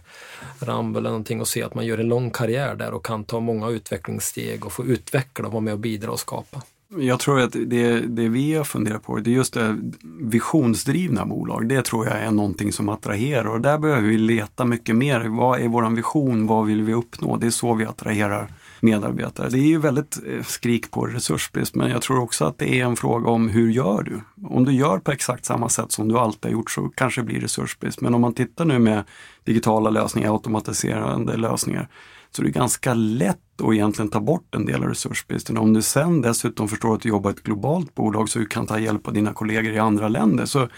Ramb 0.60 0.96
eller 0.96 1.10
någonting 1.10 1.40
och 1.40 1.48
se 1.48 1.62
att 1.62 1.74
man 1.74 1.86
gör 1.86 1.98
en 1.98 2.08
lång 2.08 2.30
karriär 2.30 2.74
där 2.74 2.92
och 2.92 3.04
kan 3.04 3.24
ta 3.24 3.40
många 3.40 3.68
utvecklingssteg 3.68 4.66
och 4.66 4.72
få 4.72 4.84
utveckla 4.84 5.46
och 5.46 5.52
vara 5.52 5.60
med 5.60 5.72
och 5.72 5.80
bidra 5.80 6.10
och 6.10 6.20
skapa. 6.20 6.62
Jag 6.98 7.20
tror 7.20 7.40
att 7.40 7.52
det, 7.52 8.00
det 8.00 8.28
vi 8.28 8.54
har 8.54 8.64
funderat 8.64 9.02
på, 9.02 9.18
det 9.18 9.30
är 9.30 9.34
just 9.34 9.54
det 9.54 9.76
visionsdrivna 10.20 11.26
bolag. 11.26 11.68
Det 11.68 11.82
tror 11.82 12.06
jag 12.06 12.16
är 12.16 12.30
någonting 12.30 12.72
som 12.72 12.88
attraherar 12.88 13.44
och 13.44 13.60
där 13.60 13.78
behöver 13.78 14.08
vi 14.08 14.18
leta 14.18 14.64
mycket 14.64 14.96
mer. 14.96 15.20
Vad 15.20 15.60
är 15.60 15.68
vår 15.68 15.96
vision? 15.96 16.46
Vad 16.46 16.66
vill 16.66 16.82
vi 16.82 16.94
uppnå? 16.94 17.36
Det 17.36 17.46
är 17.46 17.50
så 17.50 17.74
vi 17.74 17.84
attraherar 17.84 18.48
medarbetare. 18.80 19.48
Det 19.48 19.58
är 19.58 19.66
ju 19.66 19.78
väldigt 19.78 20.18
eh, 20.26 20.42
skrik 20.42 20.90
på 20.90 21.06
resursbrist 21.06 21.74
men 21.74 21.90
jag 21.90 22.02
tror 22.02 22.20
också 22.20 22.44
att 22.44 22.58
det 22.58 22.80
är 22.80 22.84
en 22.84 22.96
fråga 22.96 23.30
om 23.30 23.48
hur 23.48 23.70
gör 23.70 24.02
du? 24.02 24.20
Om 24.48 24.64
du 24.64 24.72
gör 24.72 24.98
på 24.98 25.12
exakt 25.12 25.44
samma 25.44 25.68
sätt 25.68 25.92
som 25.92 26.08
du 26.08 26.18
alltid 26.18 26.44
har 26.44 26.58
gjort 26.58 26.70
så 26.70 26.88
kanske 26.94 27.20
det 27.20 27.24
blir 27.24 27.40
resursbrist. 27.40 28.00
Men 28.00 28.14
om 28.14 28.20
man 28.20 28.34
tittar 28.34 28.64
nu 28.64 28.78
med 28.78 29.04
digitala 29.44 29.90
lösningar, 29.90 30.32
automatiserande 30.32 31.36
lösningar 31.36 31.88
så 32.36 32.42
det 32.42 32.48
är 32.48 32.52
ganska 32.52 32.94
lätt 32.94 33.38
att 33.62 33.74
egentligen 33.74 34.10
ta 34.10 34.20
bort 34.20 34.54
en 34.54 34.66
del 34.66 34.82
av 34.82 34.88
resursbristen. 34.88 35.58
Om 35.58 35.72
du 35.72 35.82
sen 35.82 36.20
dessutom 36.20 36.68
förstår 36.68 36.94
att 36.94 37.00
du 37.00 37.08
jobbar 37.08 37.30
i 37.30 37.32
ett 37.32 37.42
globalt 37.42 37.94
bolag 37.94 38.28
så 38.28 38.38
du 38.38 38.46
kan 38.46 38.66
ta 38.66 38.78
hjälp 38.78 39.08
av 39.08 39.14
dina 39.14 39.32
kollegor 39.32 39.72
i 39.72 39.78
andra 39.78 40.08
länder. 40.08 40.46
Så 40.46 40.68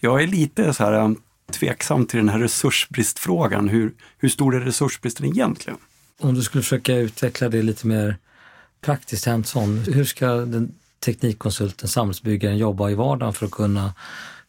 jag 0.00 0.22
är 0.22 0.26
lite 0.26 0.74
så 0.74 0.84
här 0.84 0.92
um, 0.92 1.16
tveksam 1.52 2.06
till 2.06 2.18
den 2.18 2.28
här 2.28 2.38
resursbristfrågan. 2.38 3.68
Hur, 3.68 3.92
hur 4.18 4.28
stor 4.28 4.54
är 4.54 4.60
resursbristen 4.60 5.26
egentligen? 5.26 5.78
Om 6.20 6.34
du 6.34 6.42
skulle 6.42 6.62
försöka 6.62 6.96
utveckla 6.96 7.48
det 7.48 7.62
lite 7.62 7.86
mer 7.86 8.16
praktiskt 8.80 9.26
hands-on, 9.26 9.78
hur 9.78 10.04
ska 10.04 10.26
den 10.26 10.74
teknikkonsulten, 11.04 11.88
samhällsbyggaren 11.88 12.58
jobba 12.58 12.90
i 12.90 12.94
vardagen 12.94 13.32
för 13.32 13.46
att 13.46 13.52
kunna 13.52 13.94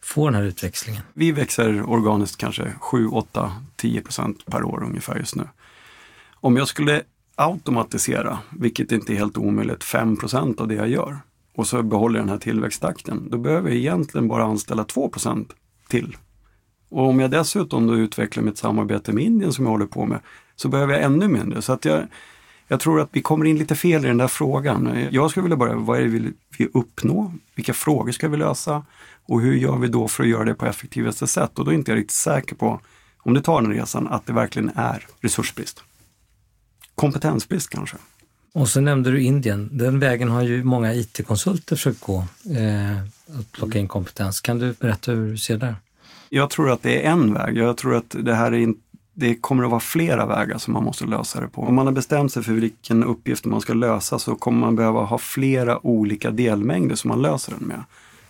få 0.00 0.24
den 0.24 0.34
här 0.34 0.42
utväxlingen? 0.42 1.02
Vi 1.14 1.32
växer 1.32 1.90
organiskt 1.90 2.36
kanske 2.36 2.72
7, 2.80 3.08
8, 3.08 3.52
10 3.76 4.00
procent 4.00 4.46
per 4.46 4.64
år 4.64 4.84
ungefär 4.84 5.18
just 5.18 5.36
nu. 5.36 5.48
Om 6.44 6.56
jag 6.56 6.68
skulle 6.68 7.02
automatisera, 7.34 8.38
vilket 8.50 8.92
inte 8.92 9.12
är 9.12 9.16
helt 9.16 9.38
omöjligt, 9.38 9.84
5% 9.84 10.60
av 10.60 10.68
det 10.68 10.74
jag 10.74 10.88
gör 10.88 11.18
och 11.56 11.66
så 11.66 11.82
behåller 11.82 12.18
jag 12.18 12.26
den 12.26 12.32
här 12.32 12.38
tillväxttakten, 12.38 13.28
då 13.30 13.38
behöver 13.38 13.68
jag 13.68 13.78
egentligen 13.78 14.28
bara 14.28 14.44
anställa 14.44 14.84
2% 14.84 15.50
till. 15.88 16.16
Och 16.88 17.08
om 17.08 17.20
jag 17.20 17.30
dessutom 17.30 17.86
då 17.86 17.96
utvecklar 17.96 18.42
mitt 18.42 18.58
samarbete 18.58 19.12
med 19.12 19.24
Indien 19.24 19.52
som 19.52 19.64
jag 19.64 19.72
håller 19.72 19.86
på 19.86 20.06
med, 20.06 20.20
så 20.56 20.68
behöver 20.68 20.92
jag 20.92 21.02
ännu 21.02 21.28
mindre. 21.28 21.62
Så 21.62 21.72
att 21.72 21.84
jag, 21.84 22.06
jag 22.68 22.80
tror 22.80 23.00
att 23.00 23.08
vi 23.12 23.22
kommer 23.22 23.44
in 23.44 23.58
lite 23.58 23.74
fel 23.74 24.04
i 24.04 24.08
den 24.08 24.18
där 24.18 24.28
frågan. 24.28 25.06
Jag 25.10 25.30
skulle 25.30 25.42
vilja 25.42 25.56
börja, 25.56 25.76
vad 25.76 25.98
är 25.98 26.02
det 26.02 26.08
vi 26.08 26.32
vill 26.58 26.68
uppnå? 26.74 27.32
Vilka 27.54 27.74
frågor 27.74 28.12
ska 28.12 28.28
vi 28.28 28.36
lösa? 28.36 28.84
Och 29.24 29.40
hur 29.40 29.54
gör 29.54 29.76
vi 29.76 29.88
då 29.88 30.08
för 30.08 30.22
att 30.22 30.28
göra 30.28 30.44
det 30.44 30.54
på 30.54 30.66
effektivaste 30.66 31.26
sätt? 31.26 31.58
Och 31.58 31.64
då 31.64 31.70
är 31.70 31.74
inte 31.74 31.90
jag 31.90 31.98
riktigt 31.98 32.16
säker 32.16 32.54
på, 32.54 32.80
om 33.18 33.34
du 33.34 33.40
tar 33.40 33.62
den 33.62 33.72
resan, 33.72 34.08
att 34.08 34.26
det 34.26 34.32
verkligen 34.32 34.70
är 34.74 35.06
resursbrist 35.20 35.84
kompetensbrist 37.02 37.70
kanske. 37.70 37.96
Och 38.52 38.68
så 38.68 38.80
nämnde 38.80 39.10
du 39.10 39.22
Indien. 39.22 39.68
Den 39.72 39.98
vägen 39.98 40.28
har 40.28 40.42
ju 40.42 40.64
många 40.64 40.94
IT-konsulter 40.94 41.76
försökt 41.76 42.00
gå, 42.00 42.24
eh, 42.56 42.98
att 43.38 43.52
plocka 43.52 43.78
in 43.78 43.88
kompetens. 43.88 44.40
Kan 44.40 44.58
du 44.58 44.74
berätta 44.80 45.12
hur 45.12 45.30
du 45.30 45.38
ser 45.38 45.56
det? 45.56 45.74
Jag 46.28 46.50
tror 46.50 46.70
att 46.70 46.82
det 46.82 47.06
är 47.06 47.10
en 47.10 47.34
väg. 47.34 47.56
Jag 47.56 47.76
tror 47.76 47.96
att 47.96 48.16
det 48.18 48.34
här 48.34 48.52
är 48.52 48.56
in, 48.58 48.76
det 49.14 49.34
kommer 49.34 49.64
att 49.64 49.70
vara 49.70 49.80
flera 49.80 50.26
vägar 50.26 50.58
som 50.58 50.72
man 50.72 50.84
måste 50.84 51.04
lösa 51.04 51.40
det 51.40 51.48
på. 51.48 51.62
Om 51.62 51.74
man 51.74 51.86
har 51.86 51.92
bestämt 51.92 52.32
sig 52.32 52.42
för 52.42 52.52
vilken 52.52 53.04
uppgift 53.04 53.44
man 53.44 53.60
ska 53.60 53.74
lösa 53.74 54.18
så 54.18 54.34
kommer 54.34 54.60
man 54.60 54.76
behöva 54.76 55.00
ha 55.00 55.18
flera 55.18 55.86
olika 55.86 56.30
delmängder 56.30 56.96
som 56.96 57.08
man 57.08 57.22
löser 57.22 57.52
den 57.58 57.68
med. 57.68 57.84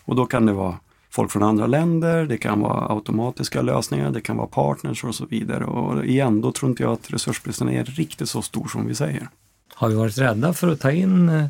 Och 0.04 0.16
då 0.16 0.26
kan 0.26 0.46
det 0.46 0.52
vara 0.52 0.76
folk 1.12 1.30
från 1.30 1.42
andra 1.42 1.66
länder, 1.66 2.26
det 2.26 2.38
kan 2.38 2.60
vara 2.60 2.94
automatiska 2.94 3.62
lösningar, 3.62 4.10
det 4.10 4.20
kan 4.20 4.36
vara 4.36 4.46
partners 4.46 5.04
och 5.04 5.14
så 5.14 5.26
vidare. 5.26 5.64
Och 5.64 6.04
igen, 6.04 6.40
då 6.40 6.52
tror 6.52 6.70
inte 6.70 6.82
jag 6.82 6.92
att 6.92 7.10
resursbristen 7.10 7.68
är 7.68 7.84
riktigt 7.84 8.28
så 8.28 8.42
stor 8.42 8.68
som 8.68 8.86
vi 8.86 8.94
säger. 8.94 9.28
Har 9.74 9.88
vi 9.88 9.94
varit 9.94 10.18
rädda 10.18 10.52
för 10.52 10.68
att 10.68 10.80
ta 10.80 10.90
in 10.90 11.28
eh, 11.28 11.46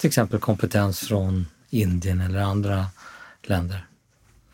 till 0.00 0.08
exempel 0.08 0.40
kompetens 0.40 1.00
från 1.00 1.46
Indien 1.70 2.20
eller 2.20 2.40
andra 2.40 2.86
länder? 3.42 3.86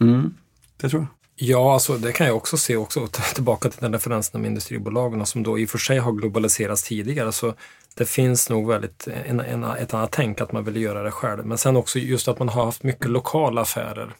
Mm, 0.01 0.35
det 0.77 0.89
tror 0.89 1.03
jag. 1.03 1.09
Ja, 1.41 1.75
alltså 1.75 1.99
det 1.99 2.13
kan 2.13 2.27
jag 2.27 2.37
också 2.37 2.57
se 2.57 2.77
också, 2.77 3.09
tillbaka 3.35 3.71
till 3.71 3.81
den 3.81 3.93
referensen 3.93 4.41
med 4.41 4.49
industribolagen 4.49 5.27
som 5.27 5.43
då 5.43 5.59
i 5.59 5.65
och 5.65 5.71
för 5.71 5.79
sig 5.79 5.99
har 5.99 6.13
globaliserats 6.13 6.83
tidigare. 6.83 7.33
Så 7.33 7.55
det 7.95 8.05
finns 8.05 8.51
nog 8.51 8.69
väldigt 8.69 9.09
en, 9.27 9.41
en, 9.41 9.65
ett 9.65 9.95
annat 9.95 10.13
tänk 10.13 10.41
att 10.41 10.53
man 10.53 10.65
vill 10.65 10.77
göra 10.77 11.03
det 11.03 11.11
själv. 11.11 11.47
Men 11.47 11.59
sen 11.59 11.77
också 11.77 11.99
just 11.99 12.29
att 12.29 12.39
man 12.39 12.49
har 12.49 12.65
haft 12.65 12.83
mycket 12.83 13.11
lokala 13.11 13.61
affärer 13.61 14.15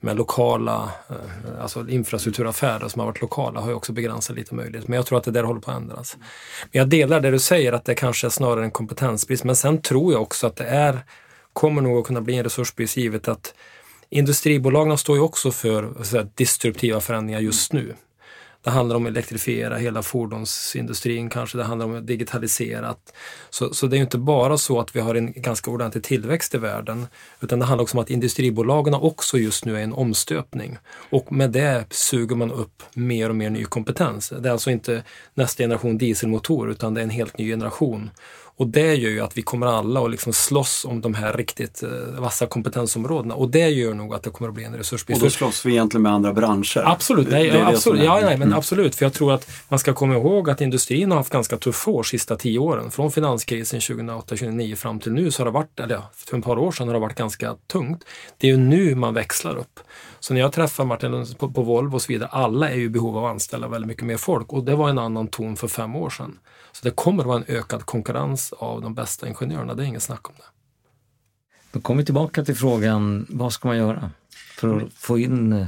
med 0.00 0.16
lokala 0.16 0.92
eh, 1.10 1.62
alltså 1.62 1.88
infrastrukturaffärer 1.88 2.88
som 2.88 3.00
har 3.00 3.06
varit 3.06 3.20
lokala 3.20 3.60
har 3.60 3.68
ju 3.68 3.74
också 3.74 3.92
begränsat 3.92 4.36
lite 4.36 4.54
möjlighet. 4.54 4.88
Men 4.88 4.96
jag 4.96 5.06
tror 5.06 5.18
att 5.18 5.24
det 5.24 5.30
där 5.30 5.42
håller 5.44 5.60
på 5.60 5.70
att 5.70 5.76
ändras. 5.76 6.16
Men 6.62 6.78
jag 6.78 6.88
delar 6.88 7.20
det 7.20 7.30
du 7.30 7.38
säger 7.38 7.72
att 7.72 7.84
det 7.84 7.94
kanske 7.94 8.26
är 8.26 8.30
snarare 8.30 8.64
en 8.64 8.70
kompetensbrist. 8.70 9.44
Men 9.44 9.56
sen 9.56 9.82
tror 9.82 10.12
jag 10.12 10.22
också 10.22 10.46
att 10.46 10.56
det 10.56 10.64
är, 10.64 11.00
kommer 11.52 11.82
nog 11.82 11.98
att 11.98 12.06
kunna 12.06 12.20
bli 12.20 12.36
en 12.36 12.44
resursbrist 12.44 12.96
givet 12.96 13.28
att 13.28 13.54
industribolagen 14.10 14.98
står 14.98 15.16
ju 15.16 15.22
också 15.22 15.50
för 15.50 16.04
säga, 16.04 16.26
disruptiva 16.34 17.00
förändringar 17.00 17.40
just 17.40 17.72
nu. 17.72 17.94
Det 18.68 18.72
handlar 18.72 18.96
om 18.96 19.06
att 19.06 19.10
elektrifiera 19.10 19.76
hela 19.76 20.02
fordonsindustrin 20.02 21.30
kanske, 21.30 21.58
det 21.58 21.64
handlar 21.64 21.86
om 21.86 21.98
att 21.98 22.06
digitalisera. 22.06 22.94
Så, 23.50 23.74
så 23.74 23.86
det 23.86 23.96
är 23.96 24.00
inte 24.00 24.18
bara 24.18 24.58
så 24.58 24.80
att 24.80 24.96
vi 24.96 25.00
har 25.00 25.14
en 25.14 25.32
ganska 25.32 25.70
ordentlig 25.70 26.04
tillväxt 26.04 26.54
i 26.54 26.58
världen, 26.58 27.06
utan 27.40 27.58
det 27.58 27.64
handlar 27.64 27.82
också 27.82 27.96
om 27.96 28.02
att 28.02 28.10
industribolagen 28.10 28.94
också 28.94 29.38
just 29.38 29.64
nu 29.64 29.76
är 29.76 29.82
en 29.82 29.92
omstöpning. 29.92 30.78
Och 31.10 31.32
med 31.32 31.50
det 31.50 31.84
suger 31.90 32.36
man 32.36 32.52
upp 32.52 32.82
mer 32.94 33.28
och 33.28 33.36
mer 33.36 33.50
ny 33.50 33.64
kompetens. 33.64 34.32
Det 34.40 34.48
är 34.48 34.52
alltså 34.52 34.70
inte 34.70 35.02
nästa 35.34 35.62
generation 35.62 35.98
dieselmotor, 35.98 36.70
utan 36.70 36.94
det 36.94 37.00
är 37.00 37.04
en 37.04 37.10
helt 37.10 37.38
ny 37.38 37.50
generation. 37.50 38.10
Och 38.58 38.66
det 38.66 38.94
gör 38.94 39.10
ju 39.10 39.20
att 39.20 39.38
vi 39.38 39.42
kommer 39.42 39.66
alla 39.66 40.00
att 40.00 40.10
liksom 40.10 40.32
slåss 40.32 40.84
om 40.84 41.00
de 41.00 41.14
här 41.14 41.32
riktigt 41.32 41.82
eh, 41.82 42.20
vassa 42.20 42.46
kompetensområdena 42.46 43.34
och 43.34 43.50
det 43.50 43.68
gör 43.68 43.94
nog 43.94 44.14
att 44.14 44.22
det 44.22 44.30
kommer 44.30 44.48
att 44.48 44.54
bli 44.54 44.64
en 44.64 44.74
resursbrist. 44.74 45.22
Och 45.22 45.26
då 45.26 45.30
slåss 45.30 45.66
vi 45.66 45.70
egentligen 45.70 46.02
med 46.02 46.12
andra 46.12 46.32
branscher? 46.32 46.82
Absolut, 46.84 47.30
nej, 47.30 47.50
det, 47.50 47.58
det 47.58 47.66
absolut, 47.66 48.04
ja, 48.04 48.14
nej, 48.14 48.38
men 48.38 48.48
mm. 48.48 48.58
absolut. 48.58 48.94
För 48.94 49.04
jag 49.04 49.12
tror 49.12 49.32
att 49.32 49.50
man 49.68 49.78
ska 49.78 49.94
komma 49.94 50.14
ihåg 50.14 50.50
att 50.50 50.60
industrin 50.60 51.10
har 51.10 51.18
haft 51.18 51.32
ganska 51.32 51.56
tuffa 51.56 51.90
år 51.90 52.02
sista 52.02 52.36
tio 52.36 52.58
åren. 52.58 52.90
Från 52.90 53.10
finanskrisen 53.10 53.80
2008-2009 53.80 54.74
fram 54.74 54.98
till 54.98 55.12
nu 55.12 55.30
så 55.30 55.40
har 55.40 55.44
det 55.44 55.52
varit, 55.52 55.80
eller 55.80 56.02
för 56.14 56.38
ett 56.38 56.44
par 56.44 56.58
år 56.58 56.72
sedan 56.72 56.86
har 56.86 56.94
det 56.94 57.00
varit 57.00 57.18
ganska 57.18 57.54
tungt. 57.66 58.04
Det 58.38 58.46
är 58.46 58.50
ju 58.50 58.56
nu 58.56 58.94
man 58.94 59.14
växlar 59.14 59.56
upp. 59.56 59.80
Så 60.20 60.34
när 60.34 60.40
jag 60.40 60.52
träffar 60.52 60.84
Martin 60.84 61.26
på, 61.38 61.50
på 61.50 61.62
Volvo 61.62 61.94
och 61.94 62.02
så 62.02 62.12
vidare, 62.12 62.28
alla 62.32 62.70
är 62.70 62.74
ju 62.74 62.84
i 62.84 62.88
behov 62.88 63.18
av 63.18 63.24
att 63.24 63.30
anställa 63.30 63.68
väldigt 63.68 63.88
mycket 63.88 64.04
mer 64.04 64.16
folk 64.16 64.52
och 64.52 64.64
det 64.64 64.76
var 64.76 64.88
en 64.88 64.98
annan 64.98 65.28
ton 65.28 65.56
för 65.56 65.68
fem 65.68 65.96
år 65.96 66.10
sedan. 66.10 66.38
Så 66.72 66.84
det 66.84 66.90
kommer 66.90 67.22
att 67.22 67.26
vara 67.26 67.38
en 67.38 67.56
ökad 67.56 67.84
konkurrens 67.84 68.52
av 68.52 68.82
de 68.82 68.94
bästa 68.94 69.28
ingenjörerna, 69.28 69.74
det 69.74 69.82
är 69.82 69.86
inget 69.86 70.02
snack 70.02 70.28
om 70.28 70.34
det. 70.36 70.44
Då 71.72 71.80
kommer 71.80 72.02
vi 72.02 72.04
tillbaka 72.04 72.44
till 72.44 72.56
frågan, 72.56 73.26
vad 73.28 73.52
ska 73.52 73.68
man 73.68 73.76
göra 73.76 74.10
för 74.56 74.76
att 74.76 74.92
få 74.92 75.18
in 75.18 75.52
eh, 75.52 75.66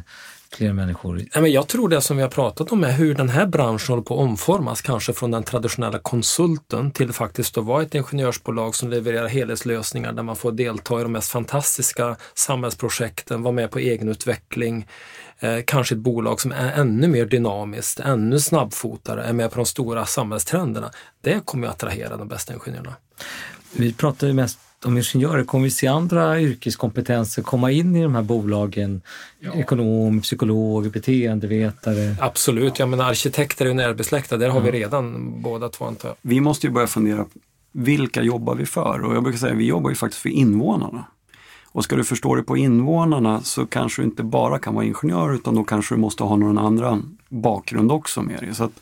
fler 0.52 0.73
människor? 0.73 1.23
Jag 1.35 1.69
tror 1.69 1.88
det 1.88 2.00
som 2.00 2.16
vi 2.16 2.23
har 2.23 2.30
pratat 2.30 2.73
om 2.73 2.85
är 2.85 2.92
hur 2.92 3.14
den 3.14 3.28
här 3.28 3.47
branschen 3.47 3.92
håller 3.92 4.02
på 4.02 4.14
att 4.14 4.21
omformas, 4.21 4.83
kanske 4.83 5.12
från 5.12 5.30
den 5.30 5.42
traditionella 5.42 5.99
konsulten 5.99 6.90
till 6.90 7.12
faktiskt 7.12 7.59
att 7.59 7.64
vara 7.64 7.83
ett 7.83 7.95
ingenjörsbolag 7.95 8.75
som 8.75 8.90
levererar 8.90 9.28
helhetslösningar 9.28 10.12
där 10.12 10.23
man 10.23 10.37
får 10.37 10.52
delta 10.52 11.00
i 11.00 11.02
de 11.02 11.12
mest 11.12 11.30
fantastiska 11.30 12.16
samhällsprojekten, 12.35 13.42
vara 13.42 13.52
med 13.52 13.71
på 13.71 13.78
egenutveckling, 13.78 14.87
eh, 15.38 15.59
kanske 15.66 15.95
ett 15.95 16.00
bolag 16.00 16.40
som 16.40 16.52
är 16.52 16.73
ännu 16.73 17.09
mer 17.09 17.26
dynamiskt, 17.26 18.00
ännu 18.00 18.40
snabbfotare, 18.40 19.25
är 19.25 19.33
med 19.33 19.50
på 19.50 19.57
de 19.57 19.66
stora 19.66 20.07
samhällstrenderna. 20.07 20.90
Det 21.21 21.45
kommer 21.45 21.69
att 21.69 21.75
attrahera 21.75 22.16
de 22.16 22.28
bästa 22.28 22.54
ingenjörerna. 22.54 22.95
Vi 23.73 23.92
pratar 23.92 24.26
ju 24.26 24.33
mest 24.33 24.59
om 24.84 24.96
ingenjörer, 24.96 25.44
kommer 25.44 25.64
vi 25.64 25.70
se 25.70 25.87
andra 25.87 26.40
yrkeskompetenser 26.40 27.42
komma 27.42 27.70
in 27.70 27.96
i 27.96 28.02
de 28.02 28.14
här 28.14 28.22
bolagen? 28.22 29.02
Ja. 29.40 29.52
Ekonom, 29.52 30.20
psykolog, 30.20 30.90
beteendevetare? 30.90 32.16
Absolut, 32.20 32.78
jag 32.78 32.88
menar 32.88 33.10
arkitekter 33.10 33.64
är 33.64 33.68
ju 33.68 33.75
närbesläktade, 33.75 34.44
där 34.44 34.52
har 34.52 34.60
vi 34.60 34.70
redan 34.70 35.34
båda 35.42 35.68
två 35.68 35.84
antar 35.84 36.08
jag. 36.08 36.16
Vi 36.22 36.40
måste 36.40 36.66
ju 36.66 36.72
börja 36.72 36.87
fundera, 36.87 37.26
vilka 37.72 38.22
jobbar 38.22 38.54
vi 38.54 38.66
för? 38.66 39.04
Och 39.04 39.14
jag 39.14 39.22
brukar 39.22 39.38
säga, 39.38 39.54
vi 39.54 39.66
jobbar 39.66 39.90
ju 39.90 39.96
faktiskt 39.96 40.22
för 40.22 40.28
invånarna. 40.28 41.04
Och 41.72 41.84
ska 41.84 41.96
du 41.96 42.04
förstå 42.04 42.34
det 42.34 42.42
på 42.42 42.56
invånarna 42.56 43.40
så 43.40 43.66
kanske 43.66 44.02
du 44.02 44.06
inte 44.06 44.22
bara 44.22 44.58
kan 44.58 44.75
vara 44.75 44.84
ingenjör 44.84 45.34
utan 45.34 45.54
då 45.54 45.64
kanske 45.64 45.94
du 45.94 45.99
måste 45.99 46.25
ha 46.25 46.37
någon 46.37 46.58
annan 46.58 47.18
bakgrund 47.28 47.92
också 47.92 48.22
med 48.22 48.40
dig. 48.40 48.54
Så 48.54 48.64
att 48.64 48.80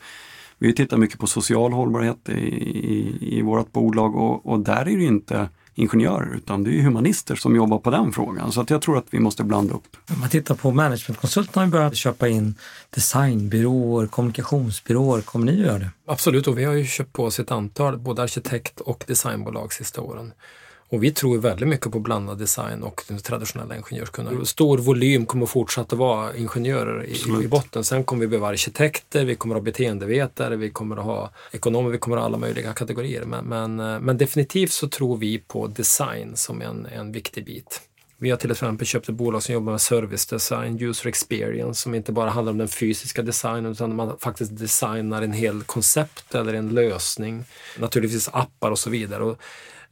vi 0.57 0.73
tittar 0.73 0.97
mycket 0.97 1.19
på 1.19 1.27
social 1.27 1.73
hållbarhet 1.73 2.29
i, 2.29 2.31
i, 2.31 3.17
i 3.37 3.41
vårt 3.41 3.71
bolag 3.71 4.15
och, 4.15 4.45
och 4.45 4.59
där 4.59 4.81
är 4.87 4.97
det 4.97 5.03
inte 5.03 5.49
ingenjörer 5.79 6.35
utan 6.35 6.63
det 6.63 6.79
är 6.79 6.81
humanister 6.81 7.35
som 7.35 7.55
jobbar 7.55 7.77
på 7.77 7.89
den 7.89 8.11
frågan. 8.11 8.51
Så 8.51 8.61
att 8.61 8.69
jag 8.69 8.81
tror 8.81 8.97
att 8.97 9.05
vi 9.09 9.19
måste 9.19 9.43
blanda 9.43 9.73
upp. 9.73 9.97
Om 10.09 10.19
man 10.19 10.29
tittar 10.29 10.55
på 10.55 10.71
managementkonsulterna 10.71 11.61
har 11.61 11.65
vi 11.65 11.71
börjat 11.71 11.95
köpa 11.95 12.27
in 12.27 12.55
designbyråer, 12.89 14.07
kommunikationsbyråer. 14.07 15.21
Kommer 15.21 15.45
ni 15.45 15.51
att 15.51 15.67
göra 15.67 15.79
det? 15.79 15.89
Absolut 16.07 16.47
och 16.47 16.57
vi 16.57 16.63
har 16.63 16.73
ju 16.73 16.85
köpt 16.85 17.13
på 17.13 17.23
oss 17.23 17.39
ett 17.39 17.51
antal 17.51 17.97
både 17.97 18.23
arkitekt 18.23 18.79
och 18.79 19.03
designbolag 19.07 19.73
sista 19.73 20.01
åren. 20.01 20.31
Och 20.91 21.03
vi 21.03 21.11
tror 21.11 21.37
väldigt 21.37 21.67
mycket 21.67 21.91
på 21.91 21.99
blandad 21.99 22.37
design 22.37 22.83
och 22.83 23.03
den 23.07 23.17
traditionella 23.17 23.75
ingenjörskunnandet. 23.75 24.47
Stor 24.47 24.77
volym 24.77 25.25
kommer 25.25 25.45
fortsatt 25.45 25.93
att 25.93 25.99
vara 25.99 26.35
ingenjörer 26.35 27.05
i, 27.05 27.43
i, 27.43 27.47
botten. 27.47 27.83
Sen 27.83 28.03
kommer 28.03 28.21
vi 28.21 28.27
behöva 28.27 28.47
arkitekter, 28.47 29.25
vi 29.25 29.35
kommer 29.35 29.55
att 29.55 29.61
ha 29.61 29.65
beteendevetare, 29.65 30.55
vi 30.55 30.69
kommer 30.69 30.97
att 30.97 31.05
ha 31.05 31.31
ekonomer, 31.51 31.89
vi 31.89 31.97
kommer 31.97 32.17
att 32.17 32.21
ha 32.21 32.25
alla 32.25 32.37
möjliga 32.37 32.73
kategorier. 32.73 33.25
Men, 33.25 33.45
men, 33.45 33.79
eh, 33.79 33.99
men 33.99 34.17
definitivt 34.17 34.71
så 34.71 34.87
tror 34.87 35.17
vi 35.17 35.37
på 35.37 35.67
design 35.67 36.35
som 36.35 36.61
en, 36.61 36.85
en 36.85 37.11
viktig 37.11 37.45
bit. 37.45 37.81
Vi 38.21 38.29
har 38.29 38.37
till 38.37 38.51
exempel 38.51 38.87
köpt 38.87 39.09
ett 39.09 39.15
bolag 39.15 39.43
som 39.43 39.53
jobbar 39.53 39.71
med 39.71 39.81
service 39.81 40.25
design, 40.25 40.81
user 40.81 41.09
experience, 41.09 41.81
som 41.81 41.95
inte 41.95 42.11
bara 42.11 42.29
handlar 42.29 42.51
om 42.51 42.57
den 42.57 42.67
fysiska 42.67 43.21
designen 43.21 43.71
utan 43.71 43.95
man 43.95 44.17
faktiskt 44.19 44.57
designar 44.57 45.21
en 45.21 45.33
hel 45.33 45.63
koncept 45.63 46.35
eller 46.35 46.53
en 46.53 46.69
lösning. 46.69 47.45
Naturligtvis 47.79 48.29
appar 48.33 48.71
och 48.71 48.79
så 48.79 48.89
vidare. 48.89 49.23
Och 49.23 49.37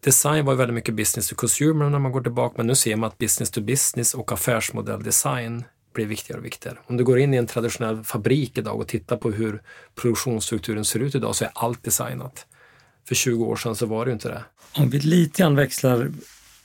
Design 0.03 0.45
var 0.45 0.55
väldigt 0.55 0.75
mycket 0.75 0.95
business 0.95 1.29
to 1.29 1.35
consumer 1.35 1.89
när 1.89 1.99
man 1.99 2.11
går 2.11 2.21
tillbaka, 2.21 2.53
men 2.57 2.67
nu 2.67 2.75
ser 2.75 2.95
man 2.95 3.07
att 3.07 3.17
business 3.17 3.51
to 3.51 3.61
business 3.61 4.13
och 4.13 4.31
affärsmodelldesign 4.31 5.63
blir 5.93 6.05
viktigare 6.05 6.39
och 6.39 6.45
viktigare. 6.45 6.77
Om 6.85 6.97
du 6.97 7.03
går 7.03 7.19
in 7.19 7.33
i 7.33 7.37
en 7.37 7.47
traditionell 7.47 8.03
fabrik 8.03 8.57
idag 8.57 8.79
och 8.79 8.87
tittar 8.87 9.17
på 9.17 9.31
hur 9.31 9.61
produktionsstrukturen 9.95 10.85
ser 10.85 10.99
ut 10.99 11.15
idag 11.15 11.35
så 11.35 11.45
är 11.45 11.51
allt 11.53 11.83
designat. 11.83 12.45
För 13.07 13.15
20 13.15 13.45
år 13.45 13.55
sedan 13.55 13.75
så 13.75 13.85
var 13.85 14.05
det 14.05 14.09
ju 14.09 14.13
inte 14.13 14.29
det. 14.29 14.43
Om 14.75 14.89
vi 14.89 14.99
lite 14.99 15.41
grann 15.41 15.55
växlar 15.55 16.11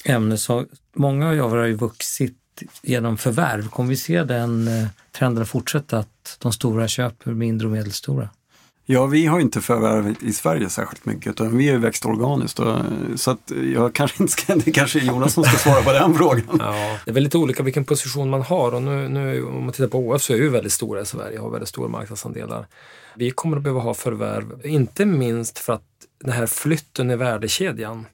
ämne 0.05 0.39
så 0.39 0.67
många 0.95 1.29
av 1.29 1.53
er 1.53 1.57
har 1.57 1.67
ju 1.67 1.75
vuxit 1.75 2.37
genom 2.83 3.19
förvärv. 3.19 3.69
Kommer 3.69 3.89
vi 3.89 3.97
se 3.97 4.25
den 4.25 4.69
eh, 4.69 4.87
trenden 5.12 5.47
fortsätta 5.47 5.99
att 5.99 6.37
de 6.39 6.53
stora 6.53 6.89
köper 6.89 7.31
mindre 7.31 7.67
och 7.67 7.73
medelstora? 7.73 8.29
Ja, 8.85 9.07
vi 9.07 9.27
har 9.27 9.41
inte 9.41 9.61
förvärvat 9.61 10.23
i 10.23 10.33
Sverige 10.33 10.69
särskilt 10.69 11.05
mycket 11.05 11.27
utan 11.27 11.57
vi 11.57 11.71
har 11.71 11.79
växt 11.79 12.07
organiskt. 12.07 12.59
Och, 12.59 12.79
så 13.17 13.31
att 13.31 13.53
jag 13.75 13.95
kanske 13.95 14.23
inte 14.23 14.33
ska, 14.33 14.55
det 14.65 14.71
kanske 14.71 14.99
är 14.99 15.03
Jonas 15.03 15.35
som 15.35 15.45
ska 15.45 15.57
svara 15.57 15.83
på 15.83 15.93
den 15.93 16.15
frågan. 16.19 16.57
Ja, 16.59 16.99
det 17.05 17.11
är 17.11 17.15
väl 17.15 17.23
lite 17.23 17.39
olika 17.39 17.62
vilken 17.62 17.85
position 17.85 18.31
man 18.31 18.43
har 18.43 18.75
och 18.75 18.83
nu, 18.83 19.09
nu 19.09 19.45
om 19.45 19.65
man 19.65 19.73
tittar 19.73 19.89
på 19.89 19.99
OF 19.99 20.23
så 20.23 20.33
är 20.33 20.39
vi 20.39 20.49
väldigt 20.49 20.73
stora 20.73 21.01
i 21.01 21.07
Sverige 21.07 21.39
och 21.39 21.45
har 21.45 21.51
väldigt 21.51 21.69
stora 21.69 21.89
marknadsandelar. 21.89 22.67
Vi 23.17 23.31
kommer 23.31 23.57
att 23.57 23.62
behöva 23.62 23.81
ha 23.81 23.95
förvärv, 23.95 24.67
inte 24.67 25.05
minst 25.05 25.59
för 25.59 25.73
att 25.73 25.83
den 26.25 26.33
här 26.33 26.47
flytten 26.47 27.11
i 27.11 27.17
värdekedjan 27.17 28.07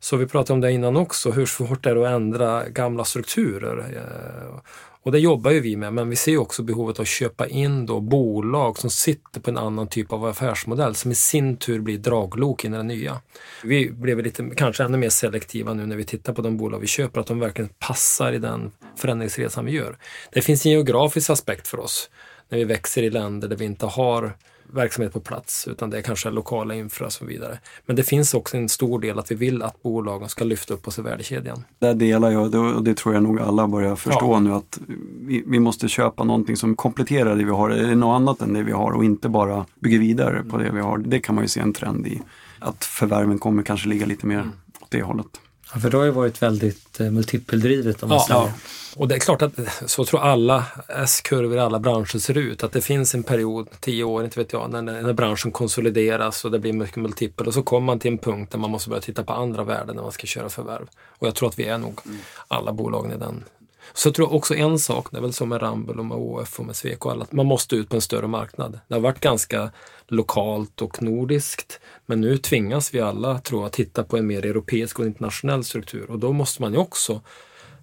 så 0.00 0.16
vi 0.16 0.26
pratade 0.26 0.52
om 0.52 0.60
det 0.60 0.72
innan 0.72 0.96
också, 0.96 1.30
hur 1.30 1.46
svårt 1.46 1.84
det 1.84 1.90
är 1.90 1.96
att 1.96 2.12
ändra 2.12 2.68
gamla 2.68 3.04
strukturer. 3.04 3.78
Eh, 3.96 4.60
och 5.02 5.12
det 5.12 5.18
jobbar 5.18 5.50
ju 5.50 5.60
vi 5.60 5.76
med, 5.76 5.92
men 5.92 6.10
vi 6.10 6.16
ser 6.16 6.36
också 6.36 6.62
behovet 6.62 6.98
av 6.98 7.02
att 7.02 7.08
köpa 7.08 7.46
in 7.46 7.86
då 7.86 8.00
bolag 8.00 8.78
som 8.78 8.90
sitter 8.90 9.40
på 9.40 9.50
en 9.50 9.58
annan 9.58 9.88
typ 9.88 10.12
av 10.12 10.24
affärsmodell 10.24 10.94
som 10.94 11.10
i 11.10 11.14
sin 11.14 11.56
tur 11.56 11.80
blir 11.80 11.98
draglok 11.98 12.64
in 12.64 12.74
i 12.74 12.76
det 12.76 12.82
nya. 12.82 13.20
Vi 13.64 13.90
blev 13.90 14.22
lite, 14.22 14.50
kanske 14.56 14.84
ännu 14.84 14.98
mer 14.98 15.08
selektiva 15.08 15.74
nu 15.74 15.86
när 15.86 15.96
vi 15.96 16.04
tittar 16.04 16.32
på 16.32 16.42
de 16.42 16.56
bolag 16.56 16.78
vi 16.78 16.86
köper, 16.86 17.20
att 17.20 17.26
de 17.26 17.38
verkligen 17.38 17.70
passar 17.78 18.32
i 18.32 18.38
den 18.38 18.70
förändringsresan 18.96 19.64
vi 19.64 19.72
gör. 19.72 19.98
Det 20.32 20.42
finns 20.42 20.66
en 20.66 20.72
geografisk 20.72 21.30
aspekt 21.30 21.68
för 21.68 21.80
oss 21.80 22.10
när 22.48 22.58
vi 22.58 22.64
växer 22.64 23.02
i 23.02 23.10
länder 23.10 23.48
där 23.48 23.56
vi 23.56 23.64
inte 23.64 23.86
har 23.86 24.36
verksamhet 24.72 25.12
på 25.12 25.20
plats 25.20 25.68
utan 25.68 25.90
det 25.90 25.98
är 25.98 26.02
kanske 26.02 26.30
lokala 26.30 26.74
infra 26.74 27.06
och 27.06 27.12
så 27.12 27.24
vidare. 27.24 27.58
Men 27.86 27.96
det 27.96 28.02
finns 28.02 28.34
också 28.34 28.56
en 28.56 28.68
stor 28.68 29.00
del 29.00 29.18
att 29.18 29.30
vi 29.30 29.34
vill 29.34 29.62
att 29.62 29.82
bolagen 29.82 30.28
ska 30.28 30.44
lyfta 30.44 30.74
upp 30.74 30.88
oss 30.88 30.98
i 30.98 31.02
värdekedjan. 31.02 31.64
Det 31.78 31.94
delar 31.94 32.30
jag 32.30 32.54
och 32.54 32.84
det 32.84 32.96
tror 32.96 33.14
jag 33.14 33.22
nog 33.22 33.40
alla 33.40 33.68
börjar 33.68 33.96
förstå 33.96 34.32
ja. 34.32 34.40
nu 34.40 34.52
att 34.52 34.80
vi, 35.20 35.44
vi, 35.46 35.60
måste 35.60 35.88
köpa 35.88 36.24
någonting 36.24 36.56
som 36.56 36.76
kompletterar 36.76 37.36
det 37.36 37.44
vi 37.44 37.50
har, 37.50 37.70
eller 37.70 37.94
något 37.94 38.16
annat 38.16 38.40
än 38.40 38.52
det 38.52 38.62
vi 38.62 38.72
har 38.72 38.92
och 38.92 39.04
inte 39.04 39.28
bara 39.28 39.66
bygga 39.80 39.98
vidare 39.98 40.44
på 40.44 40.58
det 40.58 40.70
vi 40.70 40.80
har. 40.80 40.98
Det 40.98 41.20
kan 41.20 41.34
man 41.34 41.44
ju 41.44 41.48
se 41.48 41.60
en 41.60 41.72
trend 41.72 42.06
i. 42.06 42.20
Att 42.58 42.84
förvärven 42.84 43.38
kommer 43.38 43.62
kanske 43.62 43.88
ligga 43.88 44.06
lite 44.06 44.26
mer 44.26 44.38
mm. 44.38 44.50
åt 44.80 44.90
det 44.90 45.02
hållet. 45.02 45.40
Ja, 45.74 45.80
för 45.80 45.90
det 45.90 45.96
har 45.96 46.04
ju 46.04 46.10
varit 46.10 46.42
väldigt 46.42 47.00
eh, 47.00 47.10
multipeldrivet 47.10 48.02
om 48.02 48.08
man 48.08 48.18
Ja, 48.18 48.24
säger. 48.26 48.40
ja. 48.40 48.52
Och 48.96 49.08
det 49.08 49.14
är 49.14 49.18
klart 49.18 49.42
att 49.42 49.52
så 49.86 50.04
tror 50.04 50.20
alla 50.20 50.64
S-kurvor 50.88 51.56
i 51.56 51.60
alla 51.60 51.78
branscher 51.78 52.18
ser 52.18 52.38
ut. 52.38 52.64
Att 52.64 52.72
det 52.72 52.80
finns 52.80 53.14
en 53.14 53.22
period, 53.22 53.68
tio 53.80 54.04
år, 54.04 54.24
inte 54.24 54.40
vet 54.40 54.52
jag, 54.52 54.70
när, 54.70 54.82
när 54.82 55.12
branschen 55.12 55.50
konsolideras 55.52 56.44
och 56.44 56.50
det 56.50 56.58
blir 56.58 56.72
mycket 56.72 56.96
multipel. 56.96 57.46
Och 57.46 57.54
så 57.54 57.62
kommer 57.62 57.86
man 57.86 57.98
till 57.98 58.12
en 58.12 58.18
punkt 58.18 58.52
där 58.52 58.58
man 58.58 58.70
måste 58.70 58.88
börja 58.90 59.00
titta 59.02 59.24
på 59.24 59.32
andra 59.32 59.64
värden 59.64 59.96
när 59.96 60.02
man 60.02 60.12
ska 60.12 60.26
köra 60.26 60.48
förvärv. 60.48 60.86
Och 61.18 61.26
jag 61.26 61.34
tror 61.34 61.48
att 61.48 61.58
vi 61.58 61.64
är 61.64 61.78
nog 61.78 62.00
alla 62.48 62.72
bolagen 62.72 63.12
i 63.12 63.16
den. 63.16 63.44
Så 63.92 64.08
jag 64.08 64.14
tror 64.14 64.32
också 64.32 64.54
en 64.54 64.78
sak, 64.78 65.06
det 65.10 65.16
är 65.16 65.20
väl 65.22 65.32
som 65.32 65.48
med 65.48 65.62
Ramboll 65.62 65.98
och 65.98 66.04
med 66.04 66.18
ÅF 66.18 66.60
och 66.60 66.66
med 66.66 66.76
Sweco 66.76 67.06
och 67.08 67.12
alla, 67.12 67.22
att 67.22 67.32
man 67.32 67.46
måste 67.46 67.76
ut 67.76 67.88
på 67.88 67.96
en 67.96 68.02
större 68.02 68.26
marknad. 68.26 68.80
Det 68.88 68.94
har 68.94 69.00
varit 69.00 69.20
ganska 69.20 69.70
lokalt 70.10 70.82
och 70.82 71.02
nordiskt. 71.02 71.80
Men 72.06 72.20
nu 72.20 72.38
tvingas 72.38 72.94
vi 72.94 73.00
alla, 73.00 73.38
tror 73.38 73.62
jag, 73.62 73.72
titta 73.72 74.04
på 74.04 74.16
en 74.16 74.26
mer 74.26 74.46
europeisk 74.46 74.98
och 74.98 75.06
internationell 75.06 75.64
struktur. 75.64 76.10
Och 76.10 76.18
då 76.18 76.32
måste 76.32 76.62
man 76.62 76.72
ju 76.72 76.78
också 76.78 77.20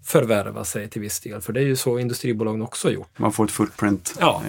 förvärva 0.03 0.65
sig 0.65 0.89
till 0.89 1.01
viss 1.01 1.19
del. 1.19 1.41
För 1.41 1.53
det 1.53 1.59
är 1.59 1.65
ju 1.65 1.75
så 1.75 1.99
industribolagen 1.99 2.61
också 2.61 2.87
har 2.87 2.93
gjort. 2.93 3.19
Man 3.19 3.33
får 3.33 3.45
ett 3.45 3.51
footprint. 3.51 4.15
Ja. 4.19 4.43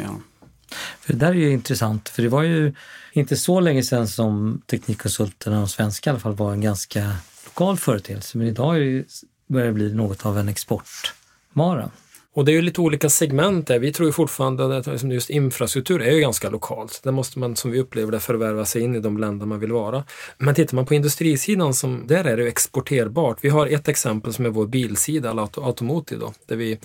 För 1.00 1.12
det 1.12 1.18
där 1.18 1.28
är 1.28 1.34
ju 1.34 1.50
intressant, 1.52 2.08
för 2.08 2.22
det 2.22 2.28
var 2.28 2.42
ju 2.42 2.74
inte 3.12 3.36
så 3.36 3.60
länge 3.60 3.82
sedan 3.82 4.08
som 4.08 4.62
teknikkonsulterna, 4.66 5.56
de 5.56 5.68
svenska 5.68 6.10
i 6.10 6.12
alla 6.12 6.20
fall, 6.20 6.34
var 6.34 6.52
en 6.52 6.60
ganska 6.60 7.12
lokal 7.44 7.76
företeelse. 7.76 8.38
Men 8.38 8.46
idag 8.46 8.76
är 8.76 8.80
det 8.80 8.86
ju, 8.86 9.04
börjar 9.46 9.66
det 9.66 9.72
bli 9.72 9.94
något 9.94 10.26
av 10.26 10.38
en 10.38 10.48
exportvara. 10.48 11.90
Och 12.38 12.44
det 12.44 12.52
är 12.52 12.54
ju 12.54 12.62
lite 12.62 12.80
olika 12.80 13.08
segment 13.08 13.66
där. 13.66 13.78
Vi 13.78 13.92
tror 13.92 14.08
ju 14.08 14.12
fortfarande 14.12 14.76
att 14.76 14.86
liksom 14.86 15.12
just 15.12 15.30
infrastruktur 15.30 16.02
är 16.02 16.10
ju 16.12 16.20
ganska 16.20 16.50
lokalt. 16.50 17.00
Där 17.02 17.12
måste 17.12 17.38
man, 17.38 17.56
som 17.56 17.70
vi 17.70 17.80
upplever 17.80 18.12
det, 18.12 18.20
förvärva 18.20 18.64
sig 18.64 18.82
in 18.82 18.96
i 18.96 19.00
de 19.00 19.18
länder 19.18 19.46
man 19.46 19.60
vill 19.60 19.72
vara. 19.72 20.04
Men 20.38 20.54
tittar 20.54 20.74
man 20.74 20.86
på 20.86 20.94
industrisidan, 20.94 21.74
som, 21.74 22.06
där 22.06 22.24
är 22.24 22.36
det 22.36 22.42
ju 22.42 22.48
exporterbart. 22.48 23.38
Vi 23.40 23.48
har 23.48 23.66
ett 23.66 23.88
exempel 23.88 24.32
som 24.32 24.46
är 24.46 24.50
vår 24.50 24.66
bilsida, 24.66 25.30
eller 25.30 25.66
Automotive, 25.66 26.20
då, 26.20 26.32
där 26.46 26.56
vi 26.56 26.78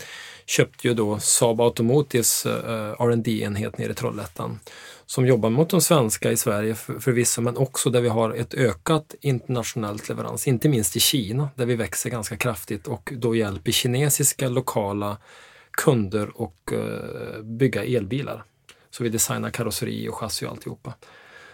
köpte 0.46 0.88
ju 0.88 0.94
då 0.94 1.20
Saab 1.20 1.62
Automotives 1.62 2.46
eh, 2.46 3.00
uh, 3.00 3.06
rd 3.08 3.28
enhet 3.28 3.78
nere 3.78 3.92
i 3.92 3.96
Trollhättan 3.96 4.60
som 5.06 5.28
jobbar 5.28 5.50
mot 5.50 5.70
de 5.70 5.82
svenska 5.82 6.32
i 6.32 6.38
Sverige 6.38 6.76
för, 6.76 7.00
förvisso, 7.00 7.42
men 7.42 7.58
också 7.58 7.90
där 7.90 8.02
vi 8.02 8.10
har 8.10 8.34
ett 8.34 8.54
ökat 8.54 9.16
internationellt 9.22 10.10
leverans, 10.10 10.48
inte 10.48 10.70
minst 10.70 10.96
i 10.96 11.00
Kina 11.00 11.50
där 11.56 11.66
vi 11.66 11.76
växer 11.76 12.10
ganska 12.10 12.38
kraftigt 12.38 12.88
och 12.88 13.14
då 13.18 13.36
hjälper 13.36 13.72
kinesiska 13.72 14.50
lokala 14.50 15.18
kunder 15.72 16.42
och 16.42 16.72
uh, 16.74 17.44
bygga 17.44 17.84
elbilar. 17.84 18.44
Så 18.92 19.04
vi 19.04 19.10
designar 19.10 19.50
karosseri 19.50 20.10
och 20.10 20.16
chassi 20.16 20.46
och 20.46 20.50
alltihopa. 20.50 20.94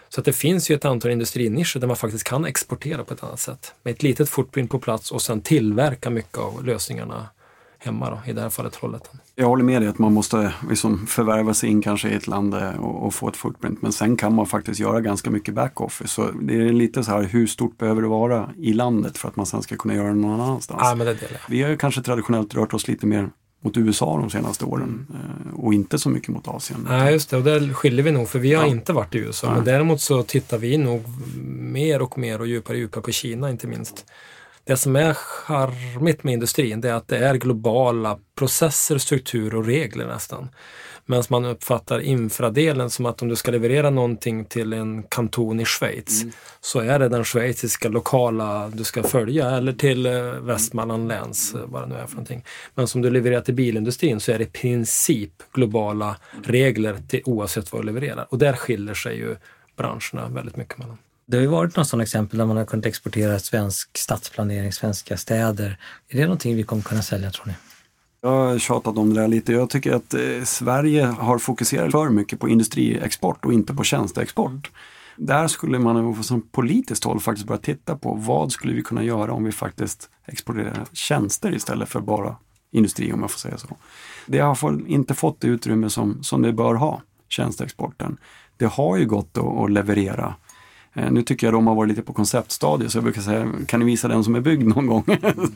Så 0.08 0.20
att 0.20 0.24
det 0.24 0.32
finns 0.32 0.70
ju 0.70 0.74
ett 0.74 0.84
antal 0.84 1.10
industrinischer 1.10 1.80
där 1.80 1.86
man 1.86 1.96
faktiskt 1.96 2.24
kan 2.24 2.44
exportera 2.44 3.04
på 3.04 3.14
ett 3.14 3.22
annat 3.22 3.40
sätt. 3.40 3.74
Med 3.82 3.94
ett 3.94 4.02
litet 4.02 4.28
footprint 4.28 4.70
på 4.70 4.78
plats 4.78 5.12
och 5.12 5.22
sen 5.22 5.40
tillverka 5.40 6.10
mycket 6.10 6.38
av 6.38 6.64
lösningarna 6.64 7.28
hemma, 7.84 8.10
då, 8.10 8.30
i 8.30 8.32
det 8.32 8.40
här 8.40 8.50
fallet 8.50 8.72
Trollhättan. 8.72 9.20
Jag 9.34 9.46
håller 9.46 9.64
med 9.64 9.82
dig 9.82 9.88
att 9.88 9.98
man 9.98 10.12
måste 10.12 10.52
liksom 10.68 11.06
förvärva 11.06 11.54
sig 11.54 11.70
in 11.70 11.82
kanske 11.82 12.08
i 12.08 12.14
ett 12.14 12.26
land 12.26 12.54
eh, 12.54 12.76
och, 12.80 13.06
och, 13.06 13.14
få 13.14 13.28
ett 13.28 13.36
footprint. 13.36 13.82
Men 13.82 13.92
sen 13.92 14.16
kan 14.16 14.34
man 14.34 14.46
faktiskt 14.46 14.80
göra 14.80 15.00
ganska 15.00 15.30
mycket 15.30 15.54
backoffice. 15.54 16.08
Så 16.08 16.30
det 16.42 16.54
är 16.54 16.72
lite 16.72 17.04
så 17.04 17.10
här, 17.10 17.22
hur 17.22 17.46
stort 17.46 17.78
behöver 17.78 18.02
det 18.02 18.08
vara 18.08 18.50
i 18.58 18.72
landet 18.72 19.18
för 19.18 19.28
att 19.28 19.36
man 19.36 19.46
sen 19.46 19.62
ska 19.62 19.76
kunna 19.76 19.94
göra 19.94 20.08
det 20.08 20.14
någon 20.14 20.40
annanstans? 20.40 20.80
Ja, 20.84 20.94
men 20.94 21.06
det 21.06 21.14
delar. 21.14 21.40
Vi 21.48 21.62
har 21.62 21.70
ju 21.70 21.76
kanske 21.76 22.02
traditionellt 22.02 22.54
rört 22.54 22.74
oss 22.74 22.88
lite 22.88 23.06
mer 23.06 23.30
mot 23.62 23.76
USA 23.76 24.16
de 24.18 24.30
senaste 24.30 24.64
åren 24.64 25.06
eh, 25.14 25.54
och 25.54 25.74
inte 25.74 25.98
så 25.98 26.10
mycket 26.10 26.28
mot 26.28 26.48
Asien. 26.48 26.86
Nej, 26.88 27.12
just 27.12 27.30
det. 27.30 27.36
Och 27.36 27.44
där 27.44 27.72
skiljer 27.72 28.04
vi 28.04 28.12
nog, 28.12 28.28
för 28.28 28.38
vi 28.38 28.54
har 28.54 28.64
Ja. 28.64 28.70
inte 28.70 28.92
varit 28.92 29.14
i 29.14 29.18
USA. 29.18 29.46
Nej. 29.46 29.56
Men 29.56 29.64
däremot 29.64 30.00
så 30.00 30.22
tittar 30.22 30.58
vi 30.58 30.78
nog 30.78 31.02
mer 31.58 32.02
och 32.02 32.18
mer 32.18 32.40
och 32.40 32.46
djupare 32.46 32.74
och 32.74 32.80
djupare 32.80 33.02
på 33.02 33.10
Kina, 33.12 33.50
inte 33.50 33.66
minst. 33.66 34.06
Det 34.70 34.76
som 34.76 34.96
är 34.96 35.14
charmigt 35.14 36.24
med 36.24 36.34
industrin, 36.34 36.80
det 36.80 36.90
är 36.90 36.94
att 36.94 37.08
det 37.08 37.18
är 37.18 37.34
globala 37.34 38.18
processer, 38.34 38.98
struktur 38.98 39.54
och 39.54 39.66
regler 39.66 40.06
nästan. 40.06 40.48
Medan 41.06 41.24
man 41.28 41.44
uppfattar 41.44 42.00
infradelen 42.00 42.90
som 42.90 43.06
att 43.06 43.22
om 43.22 43.28
du 43.28 43.36
ska 43.36 43.50
leverera 43.50 43.90
någonting 43.90 44.44
till 44.44 44.72
en 44.72 45.02
kanton 45.02 45.60
i 45.60 45.64
Schweiz 45.64 46.24
så 46.60 46.80
är 46.80 46.98
det 46.98 47.08
den 47.08 47.24
schweiziska 47.24 47.88
lokala 47.88 48.68
du 48.68 48.84
ska 48.84 49.02
följa 49.02 49.50
eller 49.50 49.72
till 49.72 50.06
eh, 50.06 50.22
Västmanland 50.22 51.08
läns, 51.08 51.54
eh, 51.54 51.60
vad 51.64 51.82
det 51.82 51.86
nu 51.86 51.94
är 51.94 52.06
för 52.06 52.14
någonting. 52.14 52.44
Men 52.74 52.88
som 52.88 53.02
du 53.02 53.10
levererar 53.10 53.40
till 53.40 53.54
bilindustrin 53.54 54.20
så 54.20 54.32
är 54.32 54.38
det 54.38 54.44
i 54.44 54.46
princip 54.46 55.32
globala 55.52 56.16
regler 56.42 56.96
till, 57.08 57.22
oavsett 57.24 57.72
vad 57.72 57.82
du 57.82 57.86
levererar. 57.86 58.26
Och 58.30 58.38
där 58.38 58.52
skiljer 58.52 58.94
sig 58.94 59.16
ju 59.16 59.36
branscherna 59.76 60.28
väldigt 60.28 60.56
mycket 60.56 60.78
mellan. 60.78 60.98
Det 61.30 61.36
har 61.36 61.42
ju 61.42 61.48
varit 61.48 61.76
några 61.76 61.84
sådana 61.84 62.02
exempel 62.02 62.38
där 62.38 62.46
man 62.46 62.56
har 62.56 62.64
kunnat 62.64 62.86
exportera 62.86 63.38
svensk 63.38 63.98
stadsplanering, 63.98 64.72
svenska 64.72 65.16
städer. 65.16 65.78
Är 66.08 66.16
det 66.16 66.24
någonting 66.24 66.56
vi 66.56 66.62
kommer 66.62 66.82
kunna 66.82 67.02
sälja 67.02 67.30
tror 67.30 67.46
ni? 67.46 67.52
Jag 68.20 68.30
har 68.30 68.58
tjatat 68.58 68.98
om 68.98 69.14
det 69.14 69.20
där 69.20 69.28
lite. 69.28 69.52
Jag 69.52 69.70
tycker 69.70 69.92
att 69.92 70.14
eh, 70.14 70.44
Sverige 70.44 71.04
har 71.04 71.38
fokuserat 71.38 71.92
för 71.92 72.08
mycket 72.08 72.40
på 72.40 72.48
industriexport 72.48 73.44
och 73.44 73.52
inte 73.52 73.74
på 73.74 73.84
tjänsteexport. 73.84 74.70
Där 75.16 75.48
skulle 75.48 75.78
man 75.78 76.24
som 76.24 76.42
politiskt 76.42 77.04
håll 77.04 77.20
faktiskt 77.20 77.46
börja 77.46 77.60
titta 77.60 77.96
på 77.96 78.14
vad 78.14 78.52
skulle 78.52 78.74
vi 78.74 78.82
kunna 78.82 79.02
göra 79.02 79.32
om 79.32 79.44
vi 79.44 79.52
faktiskt 79.52 80.10
exporterar 80.26 80.84
tjänster 80.92 81.54
istället 81.54 81.88
för 81.88 82.00
bara 82.00 82.36
industri 82.72 83.12
om 83.12 83.20
jag 83.20 83.30
får 83.30 83.38
säga 83.38 83.58
så. 83.58 83.76
Det 84.26 84.38
har 84.38 84.88
inte 84.88 85.14
fått 85.14 85.40
det 85.40 85.48
utrymme 85.48 85.90
som, 85.90 86.22
som 86.22 86.42
det 86.42 86.52
bör 86.52 86.74
ha, 86.74 87.02
tjänsteexporten. 87.28 88.16
Det 88.56 88.66
har 88.66 88.96
ju 88.96 89.06
gått 89.06 89.38
att 89.38 89.70
leverera. 89.70 90.34
Eh, 90.94 91.10
Nu 91.10 91.22
tycker 91.22 91.46
jag 91.46 91.54
de 91.54 91.66
har 91.66 91.74
varit 91.74 91.88
lite 91.88 92.02
på 92.02 92.12
konceptstadiet 92.12 92.92
så 92.92 92.98
jag 92.98 93.04
brukar 93.04 93.22
säga, 93.22 93.52
kan 93.66 93.80
ni 93.80 93.86
visa 93.86 94.08
den 94.08 94.24
som 94.24 94.34
är 94.34 94.40
byggd 94.40 94.66
någon 94.66 94.86
gång? 94.86 95.04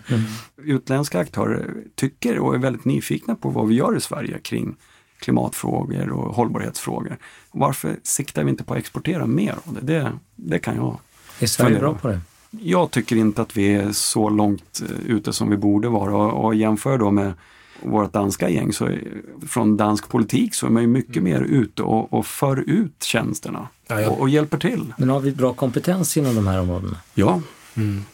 Utländska 0.56 1.18
aktörer 1.18 1.74
tycker 1.94 2.38
och 2.38 2.54
är 2.54 2.58
väldigt 2.58 2.84
nyfikna 2.84 3.34
på 3.34 3.48
vad 3.48 3.68
vi 3.68 3.74
gör 3.74 3.96
i 3.96 4.00
Sverige 4.00 4.38
kring 4.38 4.76
klimatfrågor 5.18 6.10
och 6.10 6.34
hållbarhetsfrågor. 6.34 7.16
Varför 7.52 7.96
siktar 8.02 8.44
vi 8.44 8.50
inte 8.50 8.64
på 8.64 8.74
att 8.74 8.78
exportera 8.80 9.26
mer 9.26 9.54
av 9.64 9.74
det? 9.74 9.80
Det, 9.80 10.12
det 10.36 10.58
kan 10.58 10.76
jag. 10.76 10.98
Är 11.40 11.46
Sverige 11.46 11.78
bra 11.78 11.94
på 11.94 12.08
det? 12.08 12.20
Jag 12.50 12.90
tycker 12.90 13.16
inte 13.16 13.42
att 13.42 13.56
vi 13.56 13.74
är 13.74 13.92
så 13.92 14.28
långt 14.28 14.82
eh, 14.82 15.10
ute 15.10 15.32
som 15.32 15.50
vi 15.50 15.56
borde 15.56 15.88
vara 15.88 16.16
och, 16.16 16.44
och 16.44 16.54
jämför 16.54 16.98
då 16.98 17.10
med 17.10 17.32
vårt 17.82 18.12
danska 18.12 18.48
gäng 18.48 18.72
så 18.72 18.84
är, 18.84 19.02
från 19.48 19.76
dansk 19.76 20.08
politik 20.08 20.54
så 20.54 20.66
är 20.66 20.70
man 20.70 20.82
ju 20.82 20.88
mycket 20.88 21.22
mer 21.22 21.40
ute 21.40 21.82
och, 21.82 22.12
och 22.12 22.26
för 22.26 22.56
ut 22.70 23.02
tjänsterna 23.02 23.68
Ja, 23.86 24.00
jag- 24.00 24.12
och, 24.12 24.20
och 24.20 24.28
hjälper 24.28 24.58
till. 24.58 24.92
Men 24.98 25.08
har 25.08 25.20
vi 25.20 25.32
bra 25.32 25.52
kompetens 25.52 26.16
inom 26.16 26.34
de 26.34 26.46
här 26.46 26.60
områdena? 26.60 26.96
Ja, 27.14 27.40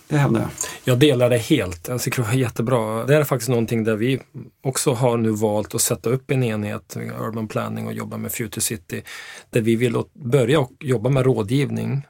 det 0.08 0.16
hävdar 0.16 0.40
jag. 0.40 0.50
Jag 0.84 0.98
delar 0.98 1.30
det 1.30 1.38
helt. 1.38 1.88
Jag 1.88 2.00
tycker 2.00 2.22
det 2.22 2.28
var 2.28 2.34
jättebra. 2.34 3.04
Det 3.04 3.16
är 3.16 3.24
faktiskt 3.24 3.48
någonting 3.48 3.84
där 3.84 3.96
vi 3.96 4.20
också 4.62 4.92
har 4.92 5.16
nu 5.16 5.30
valt 5.30 5.74
att 5.74 5.80
sätta 5.80 6.10
upp 6.10 6.30
en 6.30 6.42
enhet, 6.42 6.96
Urban 7.20 7.48
Planning 7.48 7.86
och 7.86 7.92
jobba 7.92 8.16
med 8.16 8.32
Future 8.32 8.60
City, 8.60 9.02
där 9.50 9.60
vi 9.60 9.76
vill 9.76 10.02
börja 10.14 10.60
och 10.60 10.72
jobba 10.80 11.10
med 11.10 11.24
rådgivning. 11.26 12.02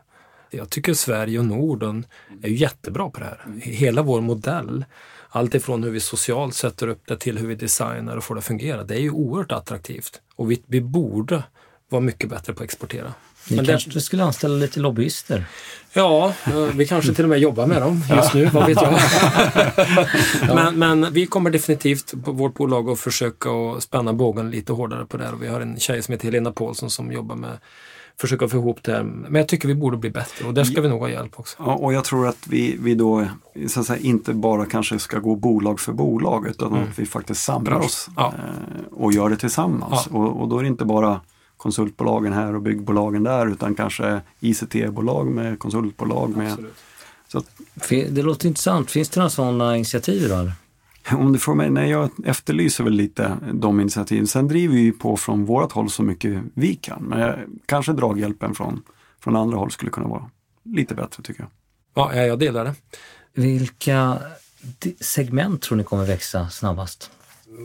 Jag 0.50 0.70
tycker 0.70 0.94
Sverige 0.94 1.38
och 1.38 1.44
Norden 1.44 2.06
är 2.42 2.48
jättebra 2.48 3.10
på 3.10 3.18
det 3.20 3.24
här. 3.26 3.40
Hela 3.62 4.02
vår 4.02 4.20
modell, 4.20 4.84
allt 5.31 5.55
ifrån 5.55 5.83
hur 5.85 5.90
vi 5.90 6.01
socialt 6.01 6.55
sätter 6.55 6.88
upp 6.88 7.03
det 7.07 7.16
till 7.16 7.38
hur 7.38 7.47
vi 7.47 7.55
designar 7.55 8.16
och 8.16 8.25
får 8.25 8.35
det 8.35 8.38
att 8.38 8.45
fungera, 8.45 8.85
det 8.85 8.95
är 8.95 9.01
ju 9.01 9.11
oerhört 9.11 9.53
attraktivt. 9.53 10.21
Och 10.37 10.51
vi, 10.51 10.62
vi 10.66 10.81
borde 10.81 11.43
vara 11.88 12.01
mycket 12.03 12.31
bättre 12.31 12.53
på 12.53 12.59
att 12.62 12.64
exportera. 12.64 13.14
Ni 13.49 13.57
Men 13.57 13.64
det- 13.64 13.71
kanske 13.73 14.01
skulle 14.01 14.25
anställa 14.25 14.55
lite 14.57 14.81
lobbyister? 14.81 15.45
Ja, 15.93 16.35
eh, 16.47 16.61
vi 16.62 16.87
kanske 16.87 17.14
till 17.14 17.25
och 17.25 17.29
med 17.31 17.38
jobbar 17.38 17.66
med 17.66 17.83
dem 17.83 18.03
just 18.16 18.35
nu, 18.35 18.47
vad 18.47 18.66
vet 18.66 18.79
jag. 18.83 18.99
men, 20.55 20.79
men 20.79 21.12
vi 21.12 21.27
kommer 21.27 21.51
definitivt 21.51 22.25
på 22.25 22.33
vårt 22.33 22.55
bolag 22.55 22.88
att 22.90 23.01
försöka 23.01 23.51
att 23.51 23.83
spänna 23.83 24.12
bågen 24.12 24.51
lite 24.51 24.73
hårdare 24.73 25.05
på 25.07 25.16
det 25.16 25.25
här. 25.25 25.33
Och 25.35 25.43
vi 25.43 25.49
har 25.49 25.61
en 25.61 25.79
tjej 25.81 26.03
som 26.03 26.12
heter 26.12 26.25
Helena 26.25 26.53
Paulsson 26.53 26.90
som 26.90 27.12
jobbar 27.12 27.37
med 27.37 27.59
försöka 28.20 28.48
få 28.48 28.56
ihop 28.56 28.83
det 28.83 28.92
här. 28.92 29.02
Men 29.02 29.35
jag 29.35 29.48
tycker 29.48 29.68
vi 29.68 29.74
borde 29.74 29.96
bli 29.96 30.11
bättre 30.11 30.46
och 30.46 30.54
där 30.54 30.64
ska 30.64 30.80
vi 30.80 30.88
nog 30.88 31.00
ha 31.00 31.09
hjälp 31.09 31.38
också. 31.40 31.56
Ja, 31.59 31.74
och 31.74 31.92
jag 31.92 32.04
tror 32.04 32.28
att 32.28 32.46
vi, 32.48 32.76
vi 32.80 32.94
då 32.94 33.26
så 33.68 33.80
att 33.80 33.87
säga, 33.87 33.98
inte 34.00 34.35
bara 34.35 34.66
kanske 34.66 34.98
ska 34.98 35.18
gå 35.18 35.37
bolag 35.37 35.80
för 35.80 35.92
bolag 35.92 36.46
utan 36.46 36.74
att 36.74 36.98
vi 36.98 37.06
faktiskt 37.06 37.42
samlar 37.42 37.76
oss 37.78 38.09
Ja. 38.16 38.35
eh, 38.38 38.85
och 38.92 39.12
gör 39.12 39.30
det 39.30 39.37
tillsammans. 39.37 40.09
Ja. 40.11 40.18
Och, 40.18 40.40
och 40.40 40.48
då 40.48 40.59
är 40.59 40.62
det 40.62 40.68
inte 40.68 40.85
bara 40.85 41.20
konsultbolagen 41.56 42.33
här 42.33 42.54
och 42.54 42.62
byggbolagen 42.62 43.22
där 43.22 43.46
utan 43.46 43.74
kanske 43.74 44.20
ICT-bolag 44.40 45.26
med 45.26 45.59
konsultbolag 45.59 46.37
med. 46.37 46.56
Så 47.28 47.38
att, 47.38 47.46
Det 47.88 48.22
låter 48.22 48.48
intressant. 48.48 48.90
Finns 48.90 49.09
det 49.09 49.20
några 49.20 49.30
sådana 49.30 49.76
initiativ 49.76 50.22
idag? 50.22 50.50
om 51.12 51.32
du 51.32 51.38
får 51.38 51.54
mig, 51.54 51.70
nej, 51.70 51.90
jag 51.90 52.10
efterlyser 52.24 52.84
väl 52.84 52.92
lite 52.92 53.36
de 53.52 53.80
initiativen. 53.80 54.26
Sen 54.26 54.48
driver 54.48 54.74
vi 54.74 54.92
på 54.92 55.16
från 55.16 55.44
vårt 55.44 55.72
håll 55.72 55.90
så 55.90 56.02
mycket 56.02 56.42
vi 56.54 56.74
kan. 56.74 57.02
Men 57.02 57.20
jag, 57.20 57.38
kanske 57.66 57.92
draghjälpen 57.92 58.54
från, 58.54 58.82
från 59.20 59.36
andra 59.36 59.56
håll 59.56 59.70
skulle 59.70 59.90
kunna 59.90 60.08
vara 60.08 60.30
lite 60.64 60.94
bättre 60.94 61.22
tycker 61.22 61.40
jag. 61.40 61.50
Ja, 61.94 62.14
ja, 62.14 62.22
jag 62.22 62.38
delar 62.38 62.64
det. 62.64 62.74
Vilka 63.34 64.18
segment 65.00 65.62
tror 65.62 65.76
ni 65.78 65.84
kommer 65.84 66.04
växa 66.04 66.50
snabbast? 66.50 67.10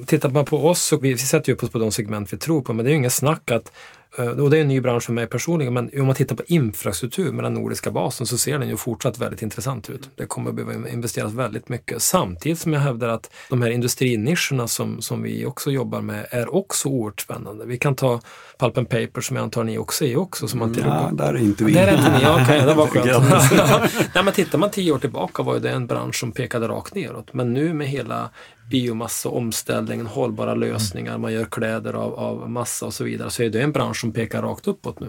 Tittar 0.05 0.29
man 0.29 0.45
på 0.45 0.67
oss 0.67 0.81
så 0.81 0.97
vi, 0.97 1.11
vi 1.11 1.17
sätter 1.17 1.49
ju 1.49 1.55
upp 1.55 1.63
oss 1.63 1.69
på 1.69 1.79
de 1.79 1.91
segment 1.91 2.33
vi 2.33 2.37
tror 2.37 2.61
på, 2.61 2.73
men 2.73 2.85
det 2.85 2.89
är 2.89 2.91
ju 2.91 2.97
inget 2.97 3.13
snack 3.13 3.51
att 3.51 3.71
och 4.17 4.49
det 4.49 4.57
är 4.57 4.61
en 4.61 4.67
ny 4.67 4.81
bransch 4.81 5.03
för 5.03 5.13
mig 5.13 5.27
personligen, 5.27 5.73
men 5.73 5.91
om 5.99 6.05
man 6.05 6.15
tittar 6.15 6.35
på 6.35 6.43
infrastruktur 6.47 7.31
med 7.31 7.45
den 7.45 7.53
nordiska 7.53 7.91
basen 7.91 8.27
så 8.27 8.37
ser 8.37 8.59
den 8.59 8.69
ju 8.69 8.77
fortsatt 8.77 9.19
väldigt 9.19 9.41
intressant 9.41 9.89
ut. 9.89 10.09
Det 10.15 10.25
kommer 10.25 10.49
att 10.49 10.55
behöva 10.55 10.89
investeras 10.89 11.33
väldigt 11.33 11.69
mycket. 11.69 12.01
Samtidigt 12.01 12.59
som 12.59 12.73
jag 12.73 12.79
hävdar 12.79 13.07
att 13.07 13.31
de 13.49 13.61
här 13.61 13.69
industrinischerna 13.69 14.67
som, 14.67 15.01
som 15.01 15.21
vi 15.23 15.45
också 15.45 15.71
jobbar 15.71 16.01
med 16.01 16.25
är 16.29 16.55
också 16.55 16.89
oerhört 16.89 17.21
spännande. 17.21 17.65
Vi 17.65 17.77
kan 17.77 17.95
ta 17.95 18.21
Pulp 18.59 18.77
and 18.77 18.89
Paper 18.89 19.21
som 19.21 19.35
jag 19.35 19.43
antar 19.43 19.63
ni 19.63 19.77
också 19.77 20.05
är 20.05 20.17
också. 20.17 20.47
Som 20.47 20.59
man 20.59 20.73
till 20.73 20.83
ja, 20.85 21.09
där 21.13 21.33
är 21.33 21.37
inte 21.37 21.63
vi. 21.63 21.73
Där 21.73 21.87
är 21.87 21.97
inte 21.97 22.11
ni, 22.11 22.17
okej, 22.17 22.43
okay, 22.43 22.65
det 22.65 22.73
var 22.73 22.87
skönt. 22.87 23.93
Nej, 24.15 24.23
men 24.23 24.33
tittar 24.33 24.57
man 24.57 24.71
tio 24.71 24.91
år 24.91 24.99
tillbaka 24.99 25.43
var 25.43 25.59
det 25.59 25.71
en 25.71 25.87
bransch 25.87 26.15
som 26.15 26.31
pekade 26.31 26.67
rakt 26.67 26.95
neråt. 26.95 27.33
Men 27.33 27.53
nu 27.53 27.73
med 27.73 27.87
hela 27.87 28.29
biomassa, 28.69 29.29
omställningen, 29.29 30.05
hållbara 30.05 30.55
lösningar, 30.55 31.17
man 31.17 31.33
gör 31.33 31.45
kläder 31.45 31.93
av, 31.93 32.13
av 32.13 32.49
massa 32.49 32.85
och 32.85 32.93
så 32.93 33.03
vidare, 33.03 33.29
så 33.29 33.43
är 33.43 33.49
det 33.49 33.61
en 33.61 33.71
bransch 33.71 33.99
som 33.99 34.11
pekar 34.11 34.41
rakt 34.41 34.67
uppåt 34.67 34.99
nu. 34.99 35.07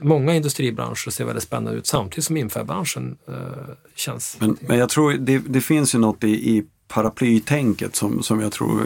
Många 0.00 0.34
industribranscher 0.34 1.10
ser 1.10 1.24
väldigt 1.24 1.44
spännande 1.44 1.78
ut 1.78 1.86
samtidigt 1.86 2.24
som 2.24 2.36
infärbranschen 2.36 3.16
eh, 3.28 3.34
känns... 3.94 4.36
Men, 4.40 4.56
men 4.60 4.78
jag 4.78 4.88
tror 4.88 5.12
det, 5.12 5.38
det 5.38 5.60
finns 5.60 5.94
ju 5.94 5.98
något 5.98 6.24
i, 6.24 6.56
i 6.56 6.64
paraplytänket 6.88 7.96
som, 7.96 8.22
som 8.22 8.40
jag 8.40 8.52
tror 8.52 8.82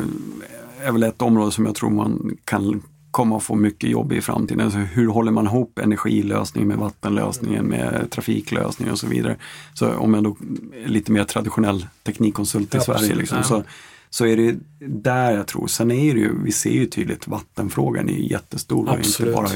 är 0.83 0.93
väl 0.93 1.03
ett 1.03 1.23
område 1.23 1.53
som 1.53 1.67
jag 1.67 1.75
tror 1.75 1.91
man 1.91 2.37
kan 2.45 2.83
komma 3.11 3.37
att 3.37 3.43
få 3.43 3.55
mycket 3.55 3.91
jobb 3.91 4.13
i 4.13 4.21
framtiden. 4.21 4.61
Alltså 4.61 4.79
hur 4.79 5.09
håller 5.09 5.33
man 5.33 5.47
ihop 5.47 5.79
energilösningen 5.79 6.69
med 6.69 6.79
vattenlösningen, 6.79 7.65
med 7.65 8.11
trafiklösningen 8.11 8.93
och 8.93 8.99
så 8.99 9.07
vidare. 9.07 9.37
Så 9.75 9.95
om 9.95 10.15
jag 10.15 10.25
då 10.25 10.37
är 10.85 10.89
lite 10.89 11.13
mer 11.13 11.25
traditionell 11.25 11.87
teknikkonsult 12.03 12.75
i 12.75 12.77
ja, 12.77 12.83
Sverige 12.83 13.15
liksom, 13.15 13.45
så, 13.45 13.63
så 14.11 14.27
är 14.27 14.37
det 14.37 14.59
där 14.79 15.33
jag 15.33 15.47
tror. 15.47 15.67
Sen 15.67 15.91
är 15.91 16.15
det 16.15 16.21
ju, 16.21 16.43
vi 16.45 16.53
ser 16.53 16.71
ju 16.71 16.87
tydligt 16.87 17.29
vattenfrågan 17.29 18.09
är 18.09 18.13
jättestor, 18.13 19.01
inte 19.05 19.33
bara 19.33 19.49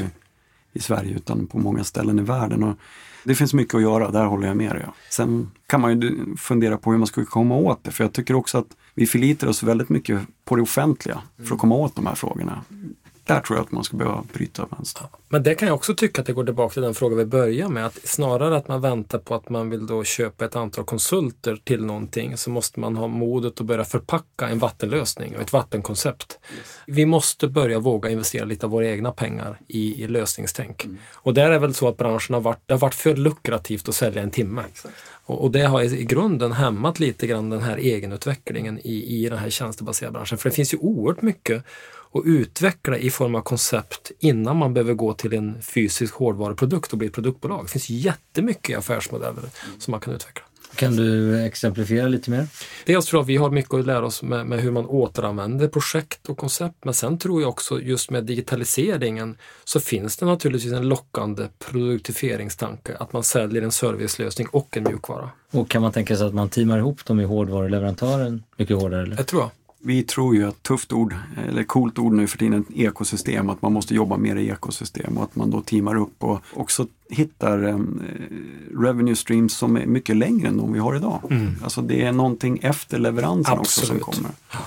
i, 0.73 0.79
Sverige 0.79 1.15
utan 1.15 1.47
på 1.47 1.59
många 1.59 1.83
ställen 1.83 2.19
i 2.19 2.21
världen. 2.21 2.63
Och 2.63 2.75
det 3.23 3.35
finns 3.35 3.53
mycket 3.53 3.75
att 3.75 3.81
göra, 3.81 4.11
där 4.11 4.25
håller 4.25 4.47
jag 4.47 4.57
med 4.57 4.71
dig. 4.71 4.85
Sen 5.11 5.51
kan 5.67 5.81
man 5.81 6.01
ju 6.01 6.35
fundera 6.37 6.77
på 6.77 6.91
hur 6.91 6.97
man 6.97 7.07
skulle 7.07 7.25
komma 7.25 7.55
åt 7.55 7.83
det, 7.83 7.91
för 7.91 8.03
jag 8.03 8.13
tycker 8.13 8.33
också 8.35 8.57
att 8.57 8.67
vi 8.93 9.05
förlitar 9.07 9.47
oss 9.47 9.63
väldigt 9.63 9.89
mycket 9.89 10.21
på 10.45 10.55
det 10.55 10.61
offentliga 10.61 11.21
för 11.47 11.55
att 11.55 11.61
komma 11.61 11.75
åt 11.75 11.95
de 11.95 12.05
här 12.05 12.15
frågorna 12.15 12.63
där 13.25 13.39
tror 13.39 13.57
jag 13.57 13.65
att 13.65 13.71
man 13.71 13.83
ska 13.83 13.97
behöva 13.97 14.23
bryta 14.33 14.67
vänster. 14.71 15.07
Men 15.29 15.43
det 15.43 15.55
kan 15.55 15.67
jag 15.67 15.75
också 15.75 15.95
tycka 15.95 16.21
att 16.21 16.27
det 16.27 16.33
går 16.33 16.43
tillbaka 16.43 16.73
till 16.73 16.81
den 16.81 16.93
fråga 16.93 17.15
vi 17.15 17.25
började 17.25 17.73
med. 17.73 17.85
Att 17.85 18.07
snarare 18.07 18.57
att 18.57 18.67
man 18.67 18.81
väntar 18.81 19.19
på 19.19 19.35
att 19.35 19.49
man 19.49 19.69
vill 19.69 19.87
då 19.87 20.03
köpa 20.03 20.45
ett 20.45 20.55
antal 20.55 20.85
konsulter 20.85 21.55
till 21.63 21.85
någonting 21.85 22.37
så 22.37 22.49
måste 22.49 22.79
man 22.79 22.95
ha 22.95 23.07
modet 23.07 23.61
att 23.61 23.65
börja 23.65 23.83
förpacka 23.83 24.47
en 24.47 24.59
vattenlösning 24.59 25.35
och 25.35 25.41
ett 25.41 25.53
vattenkoncept. 25.53 26.39
Yes. 26.57 26.79
Vi 26.87 27.05
måste 27.05 27.47
börja 27.47 27.79
våga 27.79 28.09
investera 28.09 28.45
lite 28.45 28.65
av 28.65 28.71
våra 28.71 28.87
egna 28.87 29.11
pengar 29.11 29.59
i, 29.67 30.03
i 30.03 30.07
lösningstänk. 30.07 30.85
Mm. 30.85 30.97
Och 31.13 31.33
där 31.33 31.51
är 31.51 31.59
väl 31.59 31.73
så 31.73 31.87
att 31.87 31.97
branschen 31.97 32.33
har 32.33 32.41
varit, 32.41 32.61
det 32.65 32.73
har 32.73 32.79
varit 32.79 32.95
för 32.95 33.15
lukrativt 33.15 33.89
att 33.89 33.95
sälja 33.95 34.21
en 34.21 34.31
timme. 34.31 34.63
Och, 35.25 35.43
och, 35.43 35.51
det 35.51 35.61
har 35.61 35.81
i 35.81 36.03
grunden 36.03 36.51
hämmat 36.51 36.99
lite 36.99 37.27
grann 37.27 37.49
den 37.49 37.61
här 37.61 37.77
egenutvecklingen 37.77 38.79
i, 38.83 39.23
i 39.23 39.29
den 39.29 39.37
här 39.39 39.49
tjänstebaserade 39.49 40.13
branschen. 40.13 40.37
För 40.37 40.49
det 40.49 40.55
finns 40.55 40.73
ju 40.73 40.77
oerhört 40.77 41.21
mycket 41.21 41.63
och 42.15 42.23
utveckla 42.25 42.97
i 42.97 43.09
form 43.09 43.35
av 43.35 43.41
koncept 43.41 44.11
innan 44.19 44.57
man 44.57 44.73
behöver 44.73 44.93
gå 44.93 45.13
till 45.13 45.33
en 45.33 45.61
fysisk 45.61 46.13
hårdvaruprodukt 46.13 46.91
och 46.91 46.97
bli 46.97 47.07
ett 47.07 47.13
produktbolag. 47.13 47.65
Det 47.65 47.71
finns 47.71 47.89
jättemycket 47.89 48.77
affärsmodeller 48.77 49.39
mm. 49.39 49.79
som 49.79 49.91
man 49.91 49.99
kan 49.99 50.13
utveckla. 50.13 50.43
Kan 50.75 50.95
du 50.95 51.41
exemplifiera 51.43 52.07
lite 52.07 52.31
mer? 52.31 52.47
Dels 52.85 53.05
tror 53.05 53.17
jag 53.17 53.23
att 53.23 53.29
vi 53.29 53.37
har 53.37 53.49
mycket 53.49 53.73
att 53.73 53.85
lära 53.85 54.05
oss 54.05 54.23
med, 54.23 54.45
med, 54.47 54.59
hur 54.59 54.71
man 54.71 54.85
återanvänder 54.85 55.67
projekt 55.67 56.29
och 56.29 56.37
koncept. 56.37 56.85
Men 56.85 56.93
sen 56.93 57.17
tror 57.17 57.41
jag 57.41 57.49
också 57.49 57.81
just 57.81 58.11
med 58.11 58.23
digitaliseringen 58.23 59.37
så 59.63 59.79
finns 59.79 60.17
det 60.17 60.25
naturligtvis 60.25 60.73
en 60.73 60.89
lockande 60.89 61.47
produktifieringstanke. 61.59 62.95
Att 62.99 63.13
man 63.13 63.23
säljer 63.23 63.61
en 63.61 63.71
servicelösning 63.71 64.47
och 64.51 64.77
en 64.77 64.83
mjukvara. 64.83 65.29
Och 65.51 65.69
kan 65.69 65.81
man 65.81 65.91
tänka 65.91 66.15
sig 66.17 66.27
att 66.27 66.33
man 66.33 66.49
teamar 66.49 66.77
ihop 66.77 67.05
dem 67.05 67.19
i 67.19 67.23
hårdvaruleverantören 67.23 68.43
mycket 68.57 68.77
hårdare? 68.77 69.01
Eller? 69.01 69.17
Jag 69.17 69.27
tror 69.27 69.41
jag 69.41 69.51
vi 69.85 70.03
tror 70.03 70.35
ju 70.35 70.47
att 70.47 70.63
tufft 70.63 70.93
ord, 70.93 71.15
eller 71.49 71.63
coolt 71.63 71.99
ord 71.99 72.13
nu 72.13 72.27
för 72.27 72.37
tiden, 72.37 72.65
ekosystem, 72.75 73.49
att 73.49 73.61
man 73.61 73.73
måste 73.73 73.95
jobba 73.95 74.17
mer 74.17 74.35
i 74.35 74.49
ekosystem 74.49 75.17
och 75.17 75.23
att 75.23 75.35
man 75.35 75.51
då 75.51 75.61
teamar 75.61 75.95
upp 75.95 76.23
och 76.23 76.41
också 76.53 76.87
hittar 77.09 77.67
eh, 77.67 77.79
revenue 78.79 79.15
streams 79.15 79.57
som 79.57 79.77
är 79.77 79.85
mycket 79.85 80.15
längre 80.15 80.47
än 80.47 80.57
de 80.57 80.73
vi 80.73 80.79
har 80.79 80.95
idag. 80.95 81.19
Mm. 81.29 81.55
Alltså 81.63 81.81
det 81.81 82.01
är 82.01 82.11
någonting 82.11 82.59
efter 82.61 82.99
leveransen 82.99 83.59
Absolut. 83.59 83.61
också 83.61 83.85
som 83.85 83.99
kommer. 83.99 84.31
Ja. 84.51 84.59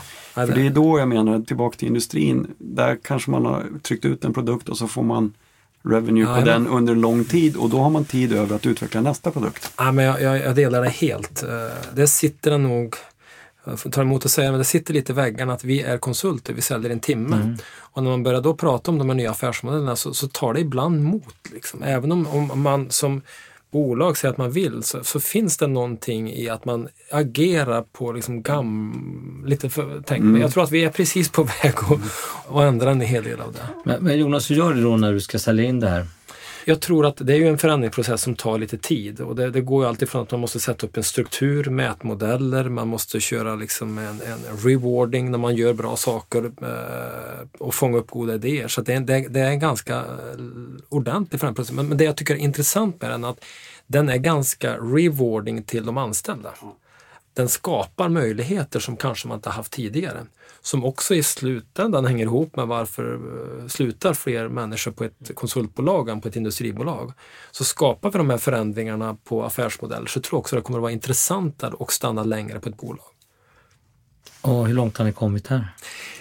För 0.46 0.54
det 0.54 0.66
är 0.66 0.70
då 0.70 0.98
jag 0.98 1.08
menar, 1.08 1.40
tillbaka 1.40 1.76
till 1.76 1.88
industrin, 1.88 2.46
där 2.58 2.98
kanske 3.02 3.30
man 3.30 3.44
har 3.44 3.66
tryckt 3.82 4.04
ut 4.04 4.24
en 4.24 4.32
produkt 4.32 4.68
och 4.68 4.78
så 4.78 4.88
får 4.88 5.02
man 5.02 5.32
revenue 5.82 6.24
ja, 6.24 6.36
på 6.36 6.44
den 6.44 6.66
under 6.66 6.94
lång 6.94 7.24
tid 7.24 7.56
och 7.56 7.70
då 7.70 7.78
har 7.78 7.90
man 7.90 8.04
tid 8.04 8.32
över 8.32 8.56
att 8.56 8.66
utveckla 8.66 9.00
nästa 9.00 9.30
produkt. 9.30 9.72
Ja, 9.78 9.92
men 9.92 10.04
jag, 10.04 10.22
jag, 10.22 10.38
jag 10.38 10.54
delar 10.54 10.82
det 10.82 10.88
helt. 10.88 11.42
Eh, 11.42 11.48
det 11.94 12.06
sitter 12.06 12.58
nog 12.58 12.94
tar 13.76 14.02
emot 14.02 14.24
att 14.24 14.30
säga, 14.30 14.50
men 14.50 14.58
det 14.58 14.64
sitter 14.64 14.94
lite 14.94 15.12
i 15.12 15.14
väggarna 15.14 15.52
att 15.52 15.64
vi 15.64 15.82
är 15.82 15.98
konsulter, 15.98 16.54
vi 16.54 16.62
säljer 16.62 16.90
en 16.90 17.00
timme. 17.00 17.36
Mm. 17.36 17.56
Och 17.78 18.02
när 18.02 18.10
man 18.10 18.22
börjar 18.22 18.40
då 18.40 18.54
prata 18.54 18.90
om 18.90 18.98
de 18.98 19.08
här 19.08 19.16
nya 19.16 19.30
affärsmodellerna 19.30 19.96
så, 19.96 20.14
så 20.14 20.28
tar 20.28 20.54
det 20.54 20.60
ibland 20.60 21.02
mot. 21.02 21.34
Liksom. 21.52 21.82
Även 21.82 22.12
om, 22.12 22.26
om 22.26 22.62
man 22.62 22.90
som 22.90 23.22
bolag 23.70 24.16
säger 24.16 24.32
att 24.32 24.38
man 24.38 24.50
vill 24.50 24.82
så, 24.82 25.04
så, 25.04 25.20
finns 25.20 25.56
det 25.56 25.66
någonting 25.66 26.32
i 26.32 26.48
att 26.48 26.64
man 26.64 26.88
agerar 27.10 27.82
på 27.82 28.12
liksom 28.12 28.42
gam, 28.42 29.44
lite 29.46 29.70
för, 29.70 30.02
tänk, 30.06 30.20
mm. 30.20 30.40
Jag 30.40 30.52
tror 30.52 30.64
att 30.64 30.70
vi 30.70 30.84
är 30.84 30.90
precis 30.90 31.28
på 31.28 31.42
väg 31.62 31.74
att, 31.76 32.00
att 32.56 32.62
ändra 32.62 32.90
en 32.90 33.00
hel 33.00 33.24
del 33.24 33.40
av 33.40 33.52
det. 33.52 33.68
Men, 33.84 34.04
men 34.04 34.18
Jonas, 34.18 34.50
hur 34.50 34.56
gör 34.56 34.72
du 34.72 34.82
då 34.82 34.96
när 34.96 35.12
du 35.12 35.20
ska 35.20 35.38
sälja 35.38 35.64
in 35.64 35.80
det 35.80 35.88
här? 35.88 36.06
Jag 36.68 36.80
tror 36.80 37.06
att 37.06 37.16
det 37.16 37.32
är 37.32 37.36
ju 37.36 37.48
en 37.48 37.58
förändringsprocess 37.58 38.22
som 38.22 38.34
tar 38.34 38.58
lite 38.58 38.78
tid 38.78 39.20
och 39.20 39.36
det, 39.36 39.50
det 39.50 39.60
går 39.60 39.82
ju 39.84 39.88
alltid 39.88 40.08
från 40.08 40.22
att 40.22 40.30
man 40.30 40.40
måste 40.40 40.60
sätta 40.60 40.86
upp 40.86 40.96
en 40.96 41.02
struktur, 41.02 41.70
mätmodeller, 41.70 42.68
man 42.68 42.88
måste 42.88 43.20
köra 43.20 43.54
liksom 43.54 43.98
en, 43.98 44.20
en 44.20 44.56
rewarding 44.56 45.30
när 45.30 45.38
man 45.38 45.56
gör 45.56 45.72
bra 45.72 45.96
saker 45.96 46.44
eh, 46.44 47.48
och 47.58 47.74
fånga 47.74 47.98
upp 47.98 48.10
goda 48.10 48.34
idéer. 48.34 48.68
Så 48.68 48.80
det, 48.80 48.98
det, 48.98 49.28
det 49.28 49.40
är 49.40 49.50
en 49.50 49.60
ganska 49.60 49.96
eh, 49.96 50.04
ordentlig 50.88 51.40
förändringsprocess. 51.40 51.76
Men, 51.76 51.88
men 51.88 51.98
det 51.98 52.04
jag 52.04 52.16
tycker 52.16 52.34
är 52.34 52.38
intressant 52.38 53.02
med 53.02 53.10
den 53.10 53.24
är 53.24 53.28
att 53.28 53.44
den 53.86 54.08
är 54.08 54.16
ganska 54.16 54.76
rewarding 54.76 55.62
till 55.62 55.86
de 55.86 55.98
anställda 55.98 56.50
den 57.34 57.48
skapar 57.48 58.08
möjligheter 58.08 58.80
som 58.80 58.96
kanske 58.96 59.28
man 59.28 59.38
inte 59.38 59.50
haft 59.50 59.72
tidigare. 59.72 60.26
Som 60.68 60.84
också 60.84 61.14
i 61.14 61.22
slutändan 61.22 62.04
hänger 62.04 62.24
ihop 62.24 62.56
med 62.56 62.66
varför 62.66 63.14
eh, 63.14 63.66
slutar 63.66 64.14
fler 64.14 64.48
människor 64.48 64.92
på 64.92 65.04
ett 65.04 65.30
konsultbolag 65.34 66.08
än 66.08 66.20
på 66.20 66.28
ett 66.28 66.36
industribolag. 66.36 67.12
Så 67.50 67.64
skapar 67.64 68.10
vi 68.10 68.18
de 68.18 68.30
här 68.30 68.38
förändringarna 68.38 69.16
på 69.24 69.44
affärsmodeller 69.44 70.06
så 70.06 70.20
tror 70.20 70.36
jag 70.36 70.40
också 70.40 70.56
det 70.56 70.62
kommer 70.62 70.78
att 70.78 70.82
vara 70.82 70.92
intressantare 70.92 71.74
och 71.74 71.92
stanna 71.92 72.24
längre 72.24 72.60
på 72.60 72.68
ett 72.68 72.76
bolag. 72.76 73.06
Och 74.48 74.66
hur 74.66 74.74
långt 74.74 74.96
har 74.96 75.04
ni 75.04 75.12
kommit 75.12 75.46
här? 75.46 75.68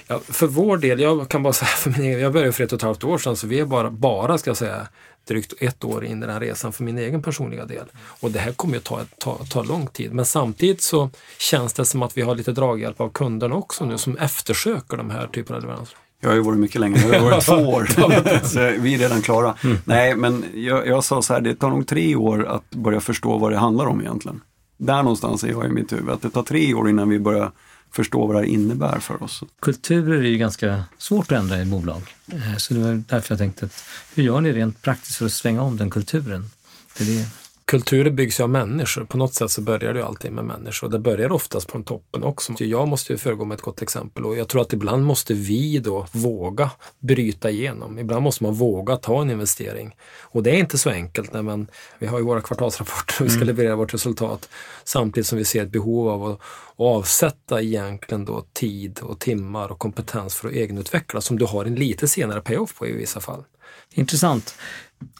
Ja, 0.07 0.21
för 0.27 0.47
vår 0.47 0.77
del, 0.77 0.99
jag 0.99 1.29
kan 1.29 1.43
bara 1.43 1.53
säga 1.53 1.67
för 1.77 1.89
min 1.89 2.01
egen, 2.01 2.19
jag 2.19 2.33
började 2.33 2.51
för 2.51 2.63
ett 2.63 2.71
och 2.71 2.77
ett 2.77 2.83
halvt 2.83 3.03
år 3.03 3.17
sedan 3.17 3.35
så 3.35 3.47
vi 3.47 3.59
är 3.59 3.65
bara, 3.65 3.91
bara 3.91 4.37
ska 4.37 4.49
jag 4.49 4.57
säga, 4.57 4.87
drygt 5.27 5.53
ett 5.59 5.83
år 5.83 6.05
in 6.05 6.17
i 6.17 6.21
den 6.21 6.29
här 6.29 6.39
resan 6.39 6.73
för 6.73 6.83
min 6.83 6.97
egen 6.97 7.21
personliga 7.21 7.65
del. 7.65 7.85
Och 8.19 8.31
det 8.31 8.39
här 8.39 8.51
kommer 8.51 8.77
att 8.77 8.83
ta, 8.83 8.99
ta, 9.17 9.37
ta 9.49 9.63
lång 9.63 9.87
tid. 9.87 10.13
Men 10.13 10.25
samtidigt 10.25 10.81
så 10.81 11.09
känns 11.39 11.73
det 11.73 11.85
som 11.85 12.03
att 12.03 12.17
vi 12.17 12.21
har 12.21 12.35
lite 12.35 12.51
draghjälp 12.51 13.01
av 13.01 13.09
kunderna 13.09 13.55
också 13.55 13.85
nu 13.85 13.97
som 13.97 14.17
eftersöker 14.17 14.97
de 14.97 15.09
här 15.09 15.27
typerna 15.27 15.57
av 15.57 15.61
leveranser. 15.61 15.97
Jag 16.19 16.29
har 16.29 16.35
ju 16.35 16.41
varit 16.41 16.59
mycket 16.59 16.81
längre, 16.81 16.99
jag 16.99 17.19
har 17.19 17.31
varit 17.31 17.45
två 17.45 17.53
år. 17.53 17.85
så 18.43 18.81
vi 18.81 18.93
är 18.93 18.97
redan 18.97 19.21
klara. 19.21 19.55
Mm. 19.63 19.77
Nej, 19.85 20.15
men 20.15 20.45
jag, 20.53 20.87
jag 20.87 21.03
sa 21.03 21.21
så 21.21 21.33
här, 21.33 21.41
det 21.41 21.55
tar 21.55 21.69
nog 21.69 21.87
tre 21.87 22.15
år 22.15 22.45
att 22.45 22.69
börja 22.69 22.99
förstå 22.99 23.37
vad 23.37 23.51
det 23.51 23.57
handlar 23.57 23.85
om 23.85 24.01
egentligen. 24.01 24.41
Där 24.77 25.03
någonstans 25.03 25.43
är 25.43 25.47
jag 25.47 25.65
i 25.65 25.69
mitt 25.69 25.93
huvud, 25.93 26.09
att 26.09 26.21
det 26.21 26.29
tar 26.29 26.43
tre 26.43 26.73
år 26.73 26.89
innan 26.89 27.09
vi 27.09 27.19
börjar 27.19 27.51
förstå 27.91 28.27
vad 28.27 28.35
det 28.35 28.39
här 28.39 28.45
innebär 28.45 28.99
för 28.99 29.23
oss. 29.23 29.43
Kulturer 29.61 30.17
är 30.17 30.29
ju 30.29 30.37
ganska 30.37 30.83
svårt 30.97 31.31
att 31.31 31.37
ändra 31.37 31.61
i 31.61 31.65
bolag. 31.65 32.15
Eh, 32.33 32.57
så 32.57 32.73
det 32.73 32.79
var 32.79 33.03
därför 33.07 33.33
jag 33.33 33.39
tänkte, 33.39 33.65
att, 33.65 33.83
hur 34.15 34.23
gör 34.23 34.41
ni 34.41 34.53
rent 34.53 34.81
praktiskt 34.81 35.17
för 35.17 35.25
att 35.25 35.33
svänga 35.33 35.61
om 35.61 35.77
den 35.77 35.89
kulturen? 35.89 36.49
Det 36.97 37.03
är 37.03 37.07
det 37.07 37.27
kulturer 37.67 38.11
byggs 38.11 38.39
ju 38.39 38.43
av 38.43 38.49
människor. 38.49 39.03
På 39.03 39.17
något 39.17 39.33
sätt 39.33 39.51
så 39.51 39.61
börjar 39.61 39.93
det 39.93 39.99
ju 39.99 40.05
alltid 40.05 40.31
med 40.31 40.45
människor. 40.45 40.89
Det 40.89 40.99
börjar 40.99 41.31
oftast 41.31 41.67
på 41.67 41.83
toppen 41.83 42.23
också. 42.23 42.53
Jag 42.59 42.87
måste 42.87 43.13
ju 43.13 43.17
föregå 43.17 43.45
med 43.45 43.55
ett 43.55 43.61
gott 43.61 43.81
exempel 43.81 44.25
och 44.25 44.37
jag 44.37 44.47
tror 44.47 44.61
att 44.61 44.73
ibland 44.73 45.05
måste 45.05 45.33
vi 45.33 45.79
då 45.79 46.07
våga 46.11 46.71
bryta 46.99 47.49
igenom. 47.49 47.99
Ibland 47.99 48.23
måste 48.23 48.43
man 48.43 48.53
våga 48.53 48.95
ta 48.95 49.21
en 49.21 49.31
investering. 49.31 49.95
Och 50.21 50.43
det 50.43 50.49
är 50.49 50.55
inte 50.55 50.77
så 50.77 50.89
enkelt 50.89 51.33
när 51.33 51.41
man, 51.41 51.67
vi 51.99 52.07
har 52.07 52.17
ju 52.17 52.25
våra 52.25 52.41
kvartalsrapporter 52.41 53.15
och 53.19 53.25
vi 53.25 53.29
ska 53.29 53.37
mm. 53.37 53.47
leverera 53.47 53.75
vårt 53.75 53.93
resultat 53.93 54.49
samtidigt 54.83 55.27
som 55.27 55.37
vi 55.37 55.45
ser 55.45 55.63
ett 55.63 55.71
behov 55.71 56.09
av 56.09 56.25
att 56.25 56.39
avsätta 56.75 57.61
egentligen 57.61 58.25
då 58.25 58.45
tid 58.53 58.99
och 58.99 59.19
timmar 59.19 59.71
och 59.71 59.79
kompetens 59.79 60.35
för 60.35 60.47
att 60.47 60.53
egenutveckla 60.53 61.21
som 61.21 61.39
du 61.39 61.45
har 61.45 61.65
en 61.65 61.75
lite 61.75 62.07
senare 62.07 62.41
payoff 62.41 62.75
på 62.75 62.87
i 62.87 62.91
vissa 62.91 63.19
fall. 63.19 63.43
Intressant. 63.93 64.55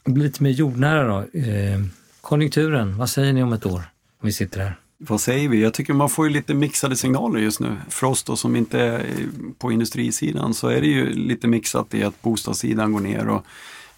Lite 0.05 0.43
mer 0.43 0.51
jordnära 0.51 1.07
då. 1.07 1.39
Eh 1.39 1.79
Konjunkturen, 2.27 2.97
vad 2.97 3.09
säger 3.09 3.33
ni 3.33 3.43
om 3.43 3.53
ett 3.53 3.65
år? 3.65 3.79
Om 4.21 4.25
vi 4.25 4.31
sitter 4.31 4.59
här. 4.59 4.79
Vad 4.97 5.21
säger 5.21 5.49
vi? 5.49 5.63
Jag 5.63 5.73
tycker 5.73 5.93
man 5.93 6.09
får 6.09 6.27
ju 6.27 6.33
lite 6.33 6.53
mixade 6.53 6.95
signaler 6.95 7.39
just 7.39 7.59
nu. 7.59 7.75
För 7.89 8.07
oss 8.07 8.23
då 8.23 8.35
som 8.35 8.55
inte 8.55 8.79
är 8.79 9.05
på 9.57 9.71
industrisidan 9.71 10.53
så 10.53 10.67
är 10.67 10.81
det 10.81 10.87
ju 10.87 11.13
lite 11.13 11.47
mixat 11.47 11.93
i 11.93 12.03
att 12.03 12.21
bostadssidan 12.21 12.91
går 12.91 12.99
ner 12.99 13.27
och 13.27 13.45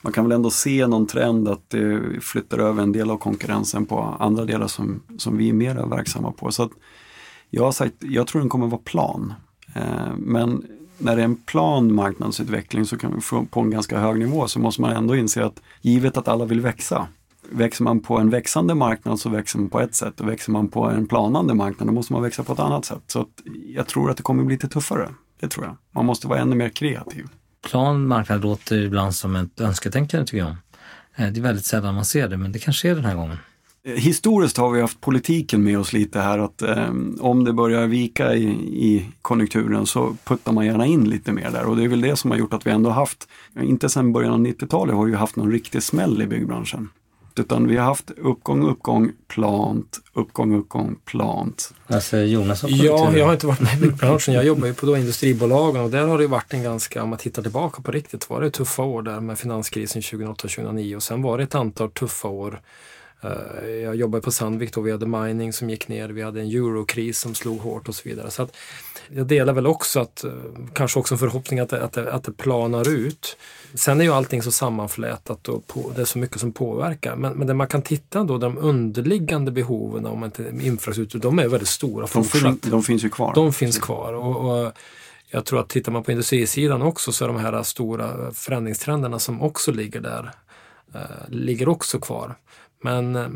man 0.02 0.14
kan 0.14 0.26
väl 0.26 0.32
ändå 0.32 0.50
se 0.50 0.88
någon 0.88 1.08
trend 1.08 1.48
att 1.48 1.70
det 1.70 2.02
flyttar 2.22 2.60
över 2.60 2.84
en 2.84 2.92
del 2.92 3.12
av 3.12 3.18
konkurrensen 3.18 3.86
på 3.86 4.16
andra 4.20 4.46
delar 4.46 4.68
som, 4.68 5.04
som 5.18 5.38
vi 5.38 5.50
är 5.50 5.54
mer 5.54 5.76
verksamma 5.76 6.32
på. 6.32 6.52
Så 6.52 6.64
att 6.64 6.72
jag 7.50 7.64
har 7.64 7.72
sagt, 7.72 7.96
jag 8.00 8.28
tror 8.28 8.42
den 8.42 8.50
kommer 8.50 8.68
vara 8.68 8.82
plan. 8.82 9.34
Eh, 9.76 10.16
men 10.18 10.66
när 10.98 11.16
det 11.16 11.22
är 11.22 11.26
en 11.26 11.36
plan 11.36 11.94
marknadsutveckling 11.94 12.86
så 12.86 12.98
kan 12.98 13.16
vi 13.16 13.22
få 13.22 13.46
på 13.46 13.60
en 13.60 13.72
ganska 13.72 14.00
hög 14.00 14.20
nivå 14.20 14.48
så 14.48 14.60
måste 14.60 14.82
man 14.82 14.96
ändå 14.96 15.16
inse 15.16 15.46
att 15.46 15.62
givet 15.82 16.18
att 16.18 16.28
alla 16.28 16.46
vill 16.46 16.62
växa 16.62 17.08
Växer 17.52 17.84
man 17.84 18.00
på 18.00 18.18
en 18.18 18.30
växande 18.30 18.76
marknad 18.76 19.20
så 19.20 19.30
växer 19.30 19.60
man 19.60 19.70
på 19.70 19.80
ett 19.80 19.96
sätt 19.96 20.22
och 20.22 20.28
växer 20.28 20.52
man 20.52 20.68
på 20.68 20.86
en 20.86 21.08
planande 21.08 21.54
marknad 21.54 21.88
då 21.88 21.94
måste 21.94 22.14
man 22.14 22.22
växa 22.22 22.44
på 22.44 22.54
ett 22.54 22.60
annat 22.60 22.86
sätt. 22.86 23.04
Så 23.08 23.26
jag 23.76 23.88
tror 23.88 24.12
att 24.12 24.18
det 24.18 24.24
kommer 24.24 24.44
bli 24.44 24.56
lite 24.56 24.68
tuffare. 24.68 25.10
Det 25.40 25.48
tror 25.48 25.66
jag. 25.66 25.76
Man 25.92 26.06
måste 26.06 26.28
vara 26.28 26.40
ännu 26.40 26.56
mer 26.56 26.70
kreativ. 26.70 27.28
Plan 27.70 28.08
marknad 28.08 28.42
låter 28.42 28.78
ibland 28.78 29.16
som 29.16 29.36
ett 29.36 29.62
önsketänkande 29.62 30.26
tycker 30.26 30.38
jag. 30.38 30.56
Eh, 31.16 31.34
det 31.34 31.40
är 31.40 31.42
väldigt 31.42 31.66
sällan 31.66 31.96
man 31.96 32.06
ser 32.06 32.28
det, 32.28 32.38
men 32.38 32.52
det 32.52 32.60
kanske 32.60 32.90
är 32.90 32.96
den 32.96 33.06
här 33.06 33.16
gången. 33.16 33.38
Eh, 33.84 33.94
historiskt 33.94 34.58
har 34.58 34.72
vi 34.72 34.82
haft 34.82 35.02
politiken 35.02 35.64
med 35.64 35.80
oss 35.80 35.94
lite 35.94 36.20
här 36.20 36.40
att 36.40 36.62
eh, 36.62 36.90
om 37.20 37.44
det 37.44 37.54
börjar 37.54 37.88
vika 37.88 38.34
i, 38.36 38.46
i 38.86 39.08
konjunkturen 39.22 39.86
så 39.86 40.16
puttar 40.24 40.52
man 40.52 40.66
gärna 40.66 40.86
in 40.86 41.10
lite 41.10 41.32
mer 41.32 41.52
där 41.52 41.66
och 41.66 41.76
det 41.76 41.84
är 41.84 41.88
väl 41.88 42.02
det 42.02 42.16
som 42.16 42.32
har 42.32 42.38
gjort 42.38 42.54
att 42.54 42.68
vi 42.68 42.72
ändå 42.72 42.90
haft, 42.90 43.28
inte 43.62 43.90
sedan 43.90 44.14
början 44.14 44.34
av 44.34 44.40
90-talet 44.40 44.96
har 44.96 45.06
vi 45.06 45.16
haft 45.16 45.36
någon 45.36 45.52
riktig 45.52 45.84
smäll 45.84 46.22
i 46.22 46.28
byggbranschen 46.28 46.90
utan 47.40 47.68
vi 47.68 47.78
har 47.78 47.86
haft 47.86 48.12
uppgång, 48.12 48.70
uppgång, 48.70 49.12
plant, 49.28 50.00
uppgång, 50.14 50.56
uppgång, 50.56 50.96
plant. 51.06 51.74
Alltså 51.88 52.18
Jonas 52.18 52.62
har 52.62 52.70
Ja, 52.70 53.18
jag 53.18 53.26
har 53.26 53.34
inte 53.34 53.48
varit 53.48 53.60
med 53.60 53.74
i 53.74 53.78
byggbranschen. 53.78 54.34
Jag 54.34 54.46
jobbar 54.46 54.68
ju 54.68 54.74
på 54.74 54.86
då 54.86 54.98
industribolagen 54.98 55.84
och 55.84 55.90
där 55.90 56.08
har 56.08 56.18
det 56.18 56.28
varit 56.28 56.54
en 56.54 56.64
ganska, 56.64 57.04
om 57.04 57.10
man 57.10 57.20
tittar 57.20 57.42
tillbaka 57.42 57.82
på 57.82 57.92
riktigt, 57.92 58.30
var 58.30 58.42
det 58.42 58.52
tuffa 58.52 58.84
år 58.84 59.02
där 59.02 59.20
med 59.20 59.40
finanskrisen 59.40 60.02
2008-2009 60.02 60.96
och 60.96 61.04
sen 61.04 61.22
var 61.22 61.38
det 61.38 61.44
ett 61.44 61.56
antal 61.56 61.92
tuffa 61.92 62.28
år 62.28 62.62
jag 63.84 63.96
jobbade 63.96 64.22
på 64.22 64.32
Sandvik 64.32 64.74
då, 64.74 64.82
vi 64.82 64.92
hade 64.92 65.06
mining 65.06 65.54
som 65.54 65.70
gick 65.70 65.88
ner, 65.88 66.10
vi 66.10 66.22
hade 66.22 66.42
en 66.42 66.48
eurokris 66.48 67.20
som 67.20 67.36
slog 67.36 67.60
hårt 67.60 67.90
och 67.90 67.96
så 67.96 68.10
vidare. 68.10 68.32
Så 68.32 68.44
att 68.44 68.56
jag 69.10 69.28
delar 69.28 69.54
väl 69.54 69.68
också 69.68 70.00
att, 70.00 70.24
eh, 70.24 70.32
kanske 70.74 71.00
också 71.00 71.14
en 71.14 71.20
förhoppning 71.20 71.60
att 71.60 71.70
det, 71.70 71.84
att 71.84 71.94
det, 71.94 72.14
att 72.14 72.24
det 72.24 72.32
planar 72.32 72.90
ut. 72.90 73.38
Sen 73.74 74.00
är 74.00 74.06
ju 74.06 74.12
allting 74.12 74.42
så 74.42 74.52
sammanflätat 74.52 75.48
och 75.48 75.68
på, 75.68 75.92
det 75.96 76.02
är 76.02 76.06
så 76.06 76.20
mycket 76.20 76.40
som 76.40 76.52
påverkar. 76.52 77.16
Men, 77.16 77.34
men 77.34 77.48
det 77.48 77.54
man 77.54 77.68
kan 77.68 77.82
titta 77.82 78.24
då, 78.24 78.38
de 78.38 78.58
underliggande 78.58 79.52
behoven 79.52 80.06
om 80.06 80.24
inte 80.24 80.52
infrastruktur, 80.62 81.20
de 81.20 81.40
är 81.40 81.48
väldigt 81.48 81.70
stora 81.70 82.02
de 82.02 82.24
fortsatt. 82.24 82.62
de 82.62 82.84
finns 82.84 83.04
ju 83.04 83.10
kvar. 83.10 83.36
De 83.36 83.54
finns 83.54 83.80
kvar. 83.80 84.14
Och, 84.14 84.66
och 84.66 84.72
jag 85.32 85.46
tror 85.46 85.60
att 85.60 85.70
tittar 85.70 85.92
man 85.92 86.04
på 86.04 86.12
industrisidan 86.12 86.82
också 86.82 87.12
så 87.12 87.24
är 87.24 87.28
de 87.28 87.38
här 87.38 87.64
stora 87.64 88.32
förändringstrenderna 88.34 89.20
som 89.20 89.42
också 89.42 89.72
ligger 89.72 90.02
där, 90.02 90.32
eh, 90.94 91.02
ligger 91.28 91.70
också 91.70 92.00
kvar. 92.00 92.36
Men 92.82 93.16
eh, 93.16 93.30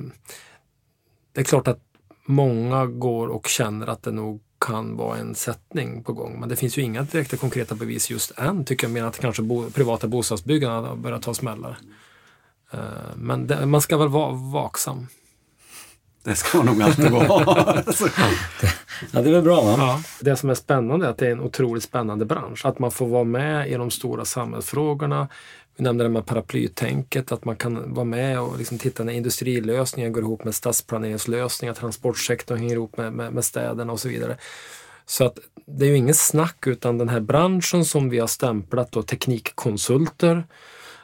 det 1.32 1.41
är 1.41 1.45
klart 1.45 1.67
att 1.67 1.79
många 2.25 2.86
går 2.86 3.27
och 3.27 3.47
känner 3.47 3.88
att 3.88 4.03
det 4.03 4.12
nog 4.12 4.41
kan 4.65 4.97
vara 4.97 5.17
en 5.17 5.36
sättning 5.36 6.03
på 6.03 6.13
gång. 6.13 6.39
Men 6.39 6.49
det 6.49 6.56
finns 6.56 6.77
ju 6.77 6.82
inga 6.82 7.01
direkta 7.01 7.38
konkreta 7.38 7.75
bevis 7.75 8.10
just 8.10 8.32
än 8.38 8.65
tycker 8.65 8.88
jag, 8.88 8.93
mer 8.93 9.03
att 9.03 9.19
kanske 9.19 9.41
bo, 9.41 9.69
privata 9.69 10.08
bostadsbyggarna 10.08 10.88
har 10.88 10.95
börjat 10.95 11.21
ta 11.21 11.34
smällar. 11.34 11.77
Eh, 12.71 12.79
men 13.15 13.47
det, 13.47 13.65
man 13.65 13.82
ska 13.82 13.97
väl 13.97 14.10
vara 14.10 14.32
vaksam. 14.32 15.08
Det 16.23 16.36
ska 16.36 16.58
man 16.58 16.65
nog 16.65 16.82
alltid 16.82 17.12
vara. 17.12 17.27
ja, 19.12 19.21
det 19.21 19.29
är 19.29 19.34
väl 19.34 19.41
bra 19.41 19.62
va? 19.62 19.75
Ja. 19.77 20.01
Det 20.19 20.36
som 20.36 20.49
är 20.49 20.53
spännande 20.53 21.06
är 21.06 21.10
att 21.10 21.17
det 21.17 21.27
är 21.27 21.32
en 21.32 21.41
otroligt 21.41 21.84
spännande 21.84 22.25
bransch. 22.25 22.65
Att 22.65 22.79
man 22.79 22.91
får 22.91 23.08
vara 23.08 23.23
med 23.23 23.71
i 23.71 23.73
de 23.73 23.91
stora 23.91 24.25
samhällsfrågorna. 24.25 25.27
Vi 25.75 25.83
nämnde 25.83 26.03
det 26.03 26.09
med 26.09 26.25
paraplytänket, 26.25 27.31
att 27.31 27.45
man 27.45 27.55
kan 27.55 27.93
vara 27.93 28.05
med 28.05 28.39
och 28.39 28.57
liksom 28.57 28.77
titta 28.77 29.03
när 29.03 29.13
industrilösningar 29.13 30.09
går 30.09 30.23
ihop 30.23 30.43
med 30.43 30.55
stadsplaneringslösningar, 30.55 31.73
transportsektorn 31.73 32.57
hänger 32.57 32.73
ihop 32.73 32.97
med, 32.97 33.13
med, 33.13 33.33
med 33.33 33.45
städerna 33.45 33.93
och 33.93 33.99
så 33.99 34.09
vidare. 34.09 34.38
Så 35.05 35.25
att 35.25 35.39
det 35.65 35.86
är 35.86 35.89
ju 35.89 35.97
ingen 35.97 36.13
snack 36.13 36.67
utan 36.67 36.97
den 36.97 37.09
här 37.09 37.19
branschen 37.19 37.86
som 37.86 38.09
vi 38.09 38.19
har 38.19 38.27
stämplat 38.27 38.91
då, 38.91 39.03
teknikkonsulter, 39.03 40.43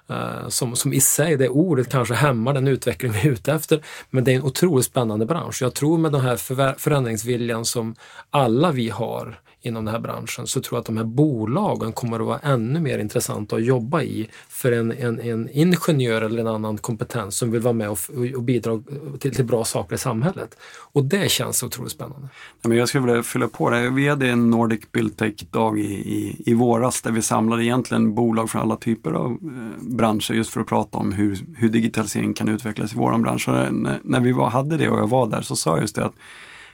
eh, 0.09 0.47
som, 0.47 0.75
som 0.75 0.93
i 0.93 0.99
sig, 0.99 1.37
det 1.37 1.49
ordet 1.49 1.89
kanske 1.89 2.13
hämmar 2.13 2.53
den 2.53 2.67
utveckling 2.67 3.11
vi 3.11 3.19
är 3.19 3.31
ute 3.31 3.53
efter. 3.53 3.83
Men 4.09 4.23
det 4.23 4.31
är 4.31 4.35
en 4.35 4.43
otroligt 4.43 4.85
spännande 4.85 5.25
bransch. 5.25 5.61
Jag 5.61 5.73
tror 5.73 5.97
med 5.97 6.11
den 6.11 6.21
här 6.21 6.35
förändringsviljan 6.77 7.65
som 7.65 7.95
alla 8.29 8.71
vi 8.71 8.89
har 8.89 9.39
inom 9.61 9.85
den 9.85 9.93
här 9.93 10.01
branschen 10.01 10.47
så 10.47 10.61
tror 10.61 10.77
jag 10.77 10.79
att 10.79 10.85
de 10.85 10.97
här 10.97 11.03
bolagen 11.03 11.93
kommer 11.93 12.19
att 12.19 12.25
vara 12.25 12.39
ännu 12.39 12.79
mer 12.79 12.99
intressanta 12.99 13.55
att 13.55 13.65
jobba 13.65 14.01
i 14.01 14.29
för 14.49 14.71
en, 14.71 14.91
en, 14.91 15.19
en 15.19 15.49
ingenjör 15.51 16.21
eller 16.21 16.41
en 16.41 16.47
annan 16.47 16.77
kompetens 16.77 17.37
som 17.37 17.51
vill 17.51 17.61
vara 17.61 17.73
med 17.73 17.89
och, 17.89 17.99
och 18.35 18.43
bidra 18.43 18.81
till, 19.19 19.35
till 19.35 19.45
bra 19.45 19.63
saker 19.63 19.95
i 19.95 19.97
samhället. 19.97 20.57
Och 20.91 21.03
det 21.03 21.31
känns 21.31 21.63
otroligt 21.63 21.91
spännande. 21.91 22.27
Men 22.61 22.77
jag 22.77 22.89
skulle 22.89 23.05
vilja 23.05 23.23
fylla 23.23 23.47
på 23.47 23.69
det. 23.69 23.89
Vi 23.89 24.07
hade 24.07 24.27
en 24.29 24.49
Nordic 24.49 24.91
Buildtech-dag 24.91 25.79
i, 25.79 25.93
i, 25.93 26.43
i 26.45 26.53
våras 26.53 27.01
där 27.01 27.11
vi 27.11 27.21
samlade 27.21 27.63
egentligen 27.63 28.15
bolag 28.15 28.49
från 28.49 28.61
alla 28.61 28.75
typer 28.75 29.11
av 29.11 29.31
eh, 29.31 29.83
branscher 29.83 30.33
just 30.33 30.49
för 30.49 30.61
att 30.61 30.67
prata 30.67 30.97
om 30.97 31.11
hur, 31.11 31.39
hur 31.57 31.69
digitalisering 31.69 32.33
kan 32.33 32.49
utvecklas 32.49 32.93
i 32.93 32.97
vår 32.97 33.17
bransch. 33.17 33.49
Och 33.49 33.73
när, 33.73 33.99
när 34.03 34.19
vi 34.19 34.31
var, 34.31 34.49
hade 34.49 34.77
det 34.77 34.89
och 34.89 34.99
jag 34.99 35.09
var 35.09 35.27
där 35.27 35.41
så 35.41 35.55
sa 35.55 35.71
jag 35.71 35.81
just 35.81 35.95
det 35.95 36.05
att 36.05 36.15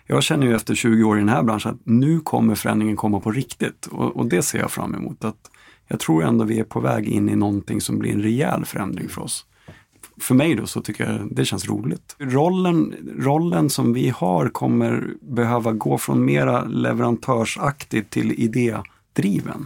jag 0.07 0.23
känner 0.23 0.47
ju 0.47 0.55
efter 0.55 0.75
20 0.75 1.03
år 1.03 1.17
i 1.17 1.19
den 1.19 1.29
här 1.29 1.43
branschen 1.43 1.71
att 1.71 1.81
nu 1.83 2.19
kommer 2.19 2.55
förändringen 2.55 2.95
komma 2.95 3.19
på 3.19 3.31
riktigt 3.31 3.85
och, 3.85 4.15
och 4.15 4.25
det 4.25 4.41
ser 4.41 4.59
jag 4.59 4.71
fram 4.71 4.95
emot. 4.95 5.25
Att 5.25 5.51
jag 5.87 5.99
tror 5.99 6.23
ändå 6.23 6.45
vi 6.45 6.59
är 6.59 6.63
på 6.63 6.79
väg 6.79 7.07
in 7.07 7.29
i 7.29 7.35
någonting 7.35 7.81
som 7.81 7.99
blir 7.99 8.11
en 8.11 8.21
rejäl 8.21 8.65
förändring 8.65 9.09
för 9.09 9.21
oss. 9.21 9.45
För 10.19 10.35
mig 10.35 10.55
då 10.55 10.67
så 10.67 10.81
tycker 10.81 11.11
jag 11.11 11.35
det 11.35 11.45
känns 11.45 11.69
roligt. 11.69 12.15
Rollen, 12.19 12.95
rollen 13.19 13.69
som 13.69 13.93
vi 13.93 14.09
har 14.09 14.49
kommer 14.49 15.07
behöva 15.21 15.71
gå 15.71 15.97
från 15.97 16.25
mera 16.25 16.63
leverantörsaktig 16.63 18.09
till 18.09 18.31
idédriven. 18.31 19.65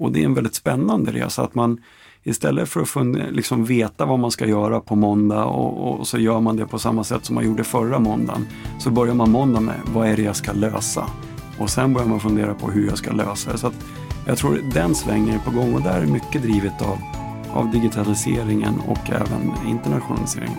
Och 0.00 0.12
det 0.12 0.20
är 0.20 0.24
en 0.24 0.34
väldigt 0.34 0.54
spännande 0.54 1.12
resa 1.12 1.42
att 1.42 1.54
man 1.54 1.80
istället 2.22 2.68
för 2.68 2.80
att 2.80 2.88
fund, 2.88 3.22
liksom 3.30 3.64
veta 3.64 4.04
vad 4.04 4.18
man 4.18 4.30
ska 4.30 4.46
göra 4.46 4.80
på 4.80 4.96
måndag 4.96 5.44
och, 5.44 6.00
och, 6.00 6.06
så 6.06 6.18
gör 6.18 6.40
man 6.40 6.56
det 6.56 6.66
på 6.66 6.78
samma 6.78 7.04
sätt 7.04 7.24
som 7.24 7.34
man 7.34 7.44
gjorde 7.44 7.64
förra 7.64 7.98
måndagen. 7.98 8.46
Så 8.78 8.90
börjar 8.90 9.14
man 9.14 9.30
måndag 9.30 9.60
med 9.60 9.80
vad 9.94 10.08
är 10.08 10.16
det 10.16 10.22
jag 10.22 10.36
ska 10.36 10.52
lösa? 10.52 11.06
Och 11.58 11.70
sen 11.70 11.92
börjar 11.92 12.08
man 12.08 12.20
fundera 12.20 12.54
på 12.54 12.70
hur 12.70 12.86
jag 12.86 12.98
ska 12.98 13.12
lösa 13.12 13.52
det. 13.52 13.58
Så 13.58 13.72
jag 14.26 14.38
tror 14.38 14.60
den 14.74 14.94
svängen 14.94 15.34
är 15.34 15.38
på 15.38 15.50
gång 15.50 15.74
och 15.74 15.82
där 15.82 16.00
är 16.00 16.06
mycket 16.06 16.42
drivet 16.42 16.82
av, 16.82 16.98
av 17.52 17.70
digitaliseringen 17.70 18.74
och 18.88 19.10
även 19.10 19.52
internationaliseringen. 19.68 20.58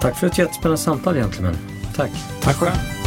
Tack 0.00 0.16
för 0.16 0.26
ett 0.26 0.38
jättespännande 0.38 0.78
samtal 0.78 1.14
gentlemen. 1.14 1.54
Tack. 1.96 2.10
Tack 2.40 2.56
själv. 2.56 3.03